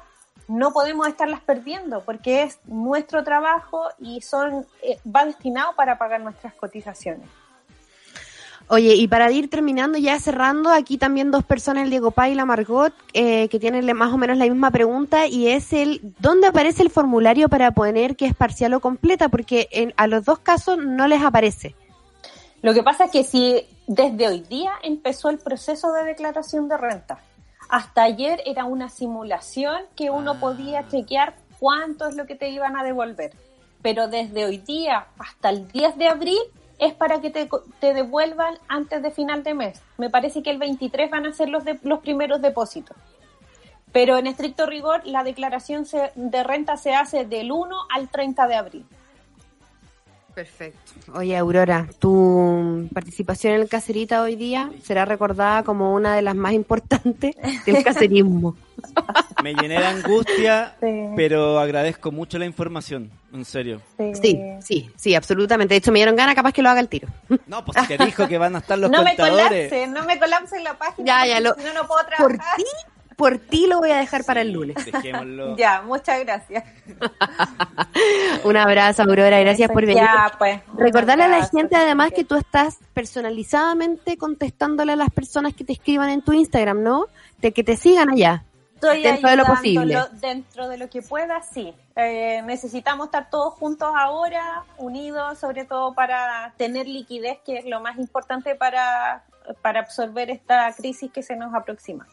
[0.48, 6.22] no podemos estarlas perdiendo porque es nuestro trabajo y son eh, va destinado para pagar
[6.22, 7.28] nuestras cotizaciones.
[8.70, 12.36] Oye, y para ir terminando, ya cerrando, aquí también dos personas, el Diego Pay y
[12.36, 16.48] la Margot, eh, que tienen más o menos la misma pregunta, y es el, ¿dónde
[16.48, 19.30] aparece el formulario para poner que es parcial o completa?
[19.30, 21.76] Porque en, a los dos casos no les aparece.
[22.62, 26.76] Lo que pasa es que si desde hoy día empezó el proceso de declaración de
[26.76, 27.20] renta,
[27.70, 32.76] hasta ayer era una simulación que uno podía chequear cuánto es lo que te iban
[32.76, 33.32] a devolver.
[33.82, 36.40] Pero desde hoy día hasta el 10 de abril
[36.80, 37.50] es para que te,
[37.80, 39.82] te devuelvan antes de final de mes.
[39.98, 42.96] Me parece que el 23 van a ser los, de- los primeros depósitos.
[43.92, 48.48] Pero en estricto rigor, la declaración se- de renta se hace del 1 al 30
[48.48, 48.86] de abril.
[50.38, 50.92] Perfecto.
[51.16, 56.36] Oye, Aurora, tu participación en el Cacerita hoy día será recordada como una de las
[56.36, 57.36] más importantes
[57.66, 58.56] del cacerismo.
[59.44, 61.06] Me llené de angustia, Sí.
[61.16, 63.82] pero agradezco mucho la información, en serio.
[64.22, 65.74] Sí, sí, sí, absolutamente.
[65.74, 67.08] De hecho, me dieron ganas, capaz que lo haga el tiro.
[67.48, 69.70] No, pues te dijo que van a estar los no me contadores.
[69.72, 71.04] colapse, no me colapse la página.
[71.04, 72.58] Ya, ya, lo- si no, no puedo Por trabajar.
[72.58, 72.64] ti,
[73.18, 74.78] por ti lo voy a dejar para el lunes.
[74.86, 75.58] Dejémoslo.
[75.58, 76.64] Ya, muchas gracias.
[78.44, 80.04] Un abrazo, Aurora, gracias por venir.
[80.04, 80.62] Ya, pues.
[80.78, 85.74] Recordarle a la gente además que tú estás personalizadamente contestándole a las personas que te
[85.74, 87.08] escriban en tu Instagram, ¿no?
[87.40, 88.44] De que te sigan allá.
[88.76, 89.98] Estoy dentro de lo posible.
[90.22, 91.74] Dentro de lo que pueda, sí.
[91.96, 97.82] Eh, necesitamos estar todos juntos ahora, unidos, sobre todo para tener liquidez, que es lo
[97.82, 99.24] más importante para,
[99.64, 102.08] para absorber esta crisis que se nos aproxima.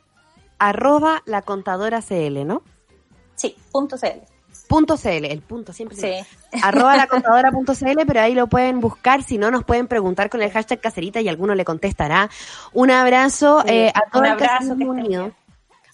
[0.69, 2.62] Arroba la contadora CL, ¿no?
[3.35, 4.23] Sí, punto CL.
[4.69, 5.97] Punto CL, el punto siempre.
[5.99, 6.59] Sí.
[6.62, 9.23] Arroba la contadora.cl, pero ahí lo pueden buscar.
[9.23, 12.31] Si no, nos pueden preguntar con el hashtag caserita y alguno le contestará.
[12.73, 15.33] Un abrazo Sí, eh, a todo un el abrazo, que unido.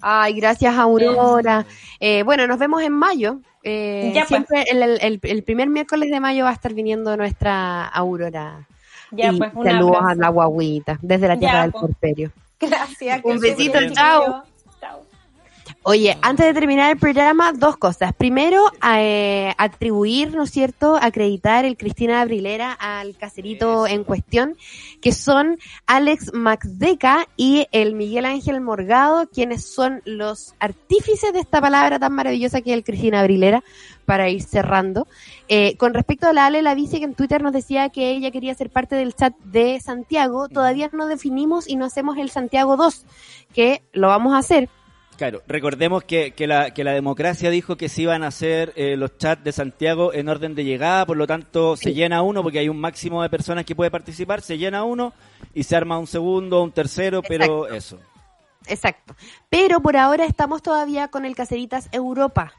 [0.01, 1.67] Ay, gracias, Aurora.
[1.99, 3.41] Eh, bueno, nos vemos en mayo.
[3.63, 4.29] Eh, Ya, pues.
[4.29, 8.67] siempre el, el- primer miércoles de mayo va a estar viniendo nuestra Aurora.
[9.11, 10.09] Ya, y pues, saludos abrazo.
[10.09, 11.81] a la guaguita desde la tierra Ya, del pues.
[11.83, 12.33] porperio.
[12.61, 13.21] Gracias.
[13.25, 13.79] Un besito.
[13.93, 14.45] Chao.
[15.83, 18.13] Oye, antes de terminar el programa, dos cosas.
[18.13, 24.59] Primero, eh, atribuir, ¿no es cierto?, acreditar el Cristina Abrilera al caserito en cuestión,
[25.01, 31.63] que son Alex Maxdeca y el Miguel Ángel Morgado, quienes son los artífices de esta
[31.63, 33.65] palabra tan maravillosa que es el Cristina Abrilera,
[34.05, 35.07] para ir cerrando.
[35.49, 38.31] Eh, con respecto a la Ale la Vice, que en Twitter nos decía que ella
[38.31, 42.77] quería ser parte del chat de Santiago, todavía no definimos y no hacemos el Santiago
[42.77, 43.07] 2,
[43.55, 44.69] que lo vamos a hacer.
[45.21, 48.97] Claro, recordemos que, que, la, que la democracia dijo que se iban a hacer eh,
[48.97, 52.59] los chats de Santiago en orden de llegada, por lo tanto se llena uno porque
[52.59, 55.13] hay un máximo de personas que puede participar, se llena uno
[55.53, 57.99] y se arma un segundo, un tercero, pero eso.
[58.67, 59.15] Exacto.
[59.51, 62.55] Pero por ahora estamos todavía con el Caseritas Europa.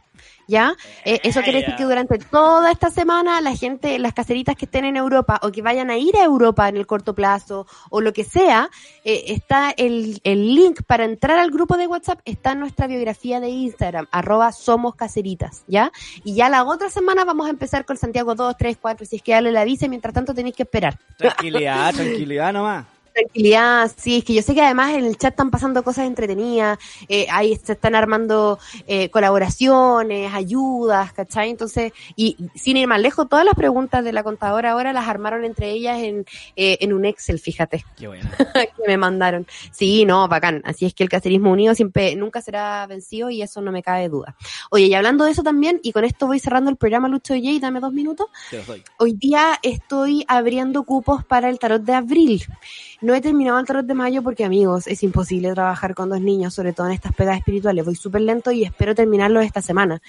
[0.47, 0.76] ¿Ya?
[1.05, 4.84] Eh, eso quiere decir que durante toda esta semana la gente, las caseritas que estén
[4.86, 8.12] en Europa o que vayan a ir a Europa en el corto plazo o lo
[8.12, 8.70] que sea,
[9.05, 13.39] eh, está el, el link para entrar al grupo de WhatsApp, está en nuestra biografía
[13.39, 15.91] de Instagram, arroba somos caseritas, ¿ya?
[16.24, 19.22] Y ya la otra semana vamos a empezar con Santiago 2, 3, 4, si es
[19.22, 20.97] que dale la avise, mientras tanto tenéis que esperar.
[21.18, 22.86] Tranquilidad, tranquilidad nomás.
[23.14, 26.80] Tranquilidad, sí, es que yo sé que además en el chat están pasando cosas entretenidas,
[27.09, 28.57] eh, ahí se están armando
[28.88, 31.49] eh, colaboraciones, ayudas, ¿cachai?
[31.49, 35.43] Entonces, y sin ir más lejos, todas las preguntas de la contadora ahora las armaron
[35.43, 38.30] entre ellas en, eh, en un Excel, fíjate, Qué bueno.
[38.53, 39.45] que me mandaron.
[39.72, 40.62] Sí, no, bacán.
[40.66, 44.09] Así es que el cacerismo unido siempre, nunca será vencido y eso no me cabe
[44.09, 44.36] duda.
[44.70, 47.59] Oye, y hablando de eso también, y con esto voy cerrando el programa Lucho J,
[47.59, 48.28] dame dos minutos.
[48.97, 52.43] Hoy día estoy abriendo cupos para el tarot de abril.
[53.02, 56.54] No he terminado el tarot de mayo porque, amigos, es imposible trabajar con dos niños,
[56.54, 57.84] sobre todo en estas pegas espirituales.
[57.84, 60.04] Voy súper lento y espero terminarlo esta semana.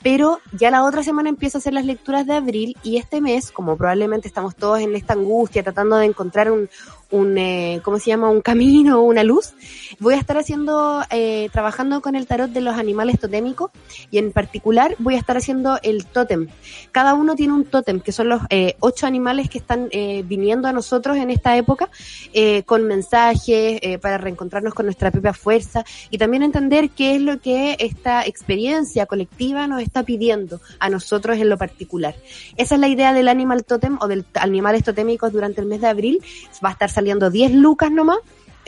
[0.00, 3.50] Pero ya la otra semana empiezo a hacer las lecturas de abril y este mes,
[3.50, 6.68] como probablemente estamos todos en esta angustia, tratando de encontrar un,
[7.10, 8.30] un eh, ¿cómo se llama?
[8.30, 9.54] Un camino, una luz,
[10.00, 13.70] voy a estar haciendo, eh, trabajando con el tarot de los animales totémicos
[14.10, 16.48] y en particular voy a estar haciendo el tótem.
[16.92, 20.68] Cada uno tiene un tótem, que son los eh, ocho animales que están eh, viniendo
[20.68, 21.88] a nosotros en esta época
[22.32, 27.22] eh, con mensajes, eh, para reencontrarnos con nuestra propia fuerza y también entender qué es
[27.22, 32.14] lo que esta experiencia colectiva nos está pidiendo a nosotros en lo particular.
[32.56, 35.88] Esa es la idea del Animal Totem o del animales totémicos durante el mes de
[35.88, 36.22] abril.
[36.64, 38.18] Va a estar saliendo 10 lucas nomás.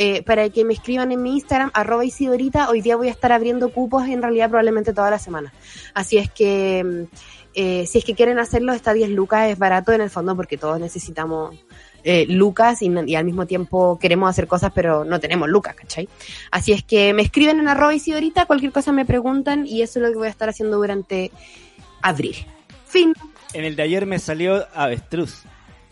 [0.00, 3.32] eh, para que me escriban en mi Instagram, arroba Isidorita, hoy día voy a estar
[3.32, 5.52] abriendo cupos en realidad probablemente toda la semana.
[5.92, 7.16] Así es que, mm,
[7.54, 10.56] eh, si es que quieren hacerlo, está 10 lucas, es barato en el fondo porque
[10.56, 11.56] todos necesitamos
[12.04, 16.08] eh, lucas y, y al mismo tiempo queremos hacer cosas pero no tenemos lucas, ¿cachai?
[16.52, 20.04] Así es que me escriben en arroba Isidorita, cualquier cosa me preguntan y eso es
[20.06, 21.32] lo que voy a estar haciendo durante
[22.02, 22.36] abril.
[22.86, 23.14] Fin.
[23.52, 25.42] En el de ayer me salió avestruz.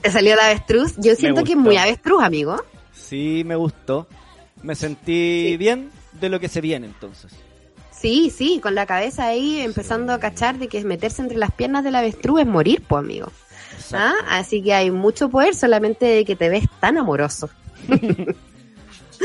[0.06, 0.94] ¿Te salió la avestruz?
[0.98, 2.62] Yo siento que es muy avestruz, amigo.
[2.92, 4.06] Sí, me gustó.
[4.62, 7.32] Me sentí bien de lo que se viene entonces.
[7.90, 11.82] Sí, sí, con la cabeza ahí empezando a cachar de que meterse entre las piernas
[11.82, 13.32] del avestruz es morir, pues, amigo.
[13.92, 14.14] ¿Ah?
[14.28, 17.50] Así que hay mucho poder solamente de que te ves tan amoroso.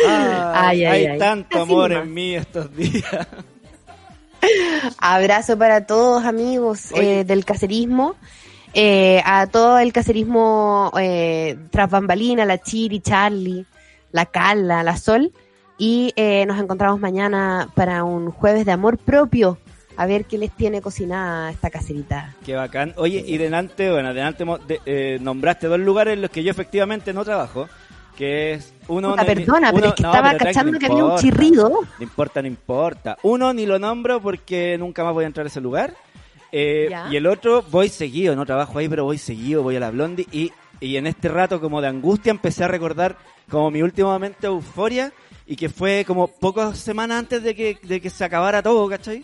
[0.03, 1.19] Ay, ay, hay ay.
[1.19, 3.27] tanto amor en mí estos días.
[4.97, 8.15] Abrazo para todos, amigos eh, del cacerismo.
[8.73, 13.65] Eh, a todo el cacerismo eh, tras bambalina, la Chiri, Charlie,
[14.11, 15.31] la Carla, la Sol.
[15.77, 19.57] Y eh, nos encontramos mañana para un jueves de amor propio.
[19.97, 22.33] A ver qué les tiene cocinada esta cacerita.
[22.45, 22.93] Qué bacán.
[22.97, 27.13] Oye, y delante, bueno, delante de- eh, nombraste dos lugares en los que yo efectivamente
[27.13, 27.67] no trabajo.
[28.15, 29.11] Que es uno.
[29.11, 31.69] Puta, ni- perdona, pero es que no, estaba cachando no que había un chirrido.
[31.69, 33.17] No importa, no importa.
[33.23, 35.93] Uno ni lo nombro porque nunca más voy a entrar a ese lugar.
[36.51, 39.91] Eh, y el otro, voy seguido, no trabajo ahí, pero voy seguido, voy a la
[39.91, 40.27] Blondie.
[40.31, 43.17] Y, y en este rato como de angustia empecé a recordar
[43.49, 45.13] como mi último momento de euforia
[45.45, 49.23] y que fue como pocas semanas antes de que, de que se acabara todo, ¿cachai?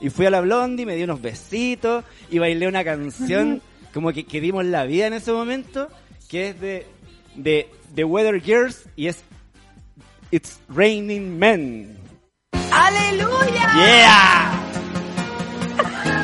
[0.00, 3.62] Y fui a la Blondie, me di unos besitos y bailé una canción
[3.92, 5.88] como que, que dimos la vida en ese momento,
[6.28, 6.86] que es de,
[7.34, 9.22] de The Weather Girls y es
[10.30, 11.96] It's Raining Men.
[12.70, 13.72] ¡Aleluya!
[13.74, 14.52] ¡Yeah!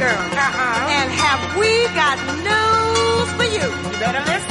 [0.00, 0.16] girl.
[0.16, 0.96] Uh-huh.
[0.96, 2.16] And have we got
[2.48, 3.66] news for you?
[3.68, 4.49] You better listen.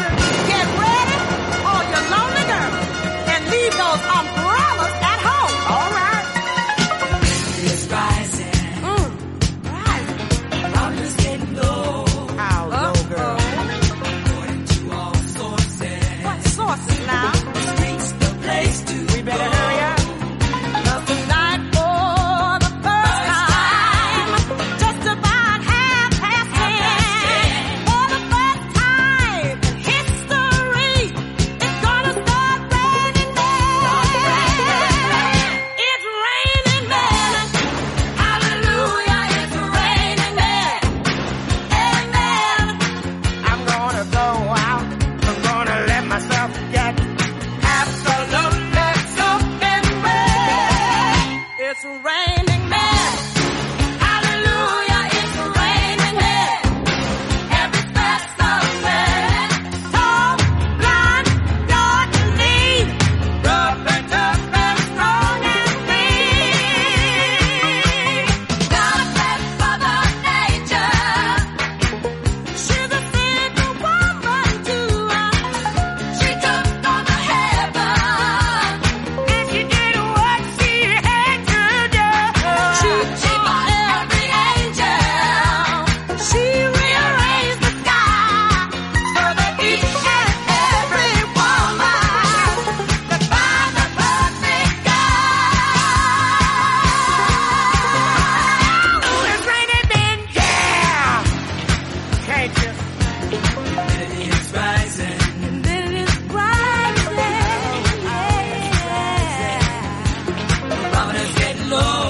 [111.70, 112.09] love.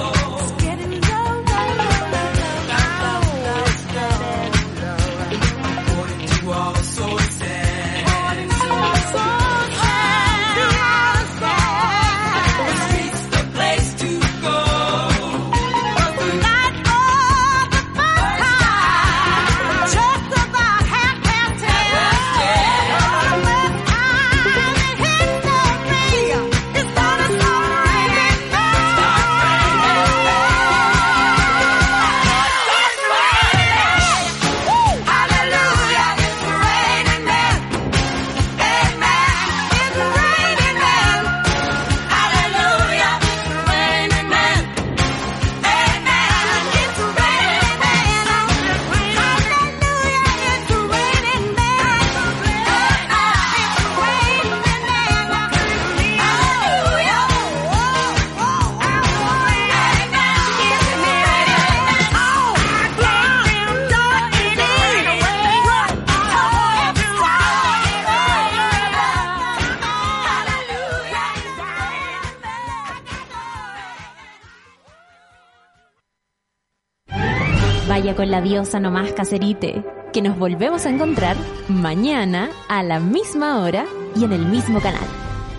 [78.30, 84.22] La diosa nomás, caserite, que nos volvemos a encontrar mañana a la misma hora y
[84.22, 85.02] en el mismo canal,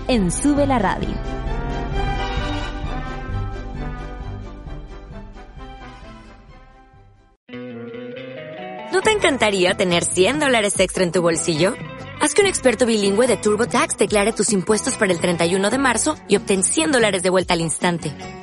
[0.08, 1.10] en Sube la Radio.
[8.94, 11.74] ¿No te encantaría tener 100 dólares extra en tu bolsillo?
[12.22, 16.16] Haz que un experto bilingüe de TurboTax declare tus impuestos para el 31 de marzo
[16.30, 18.14] y obtén 100 dólares de vuelta al instante.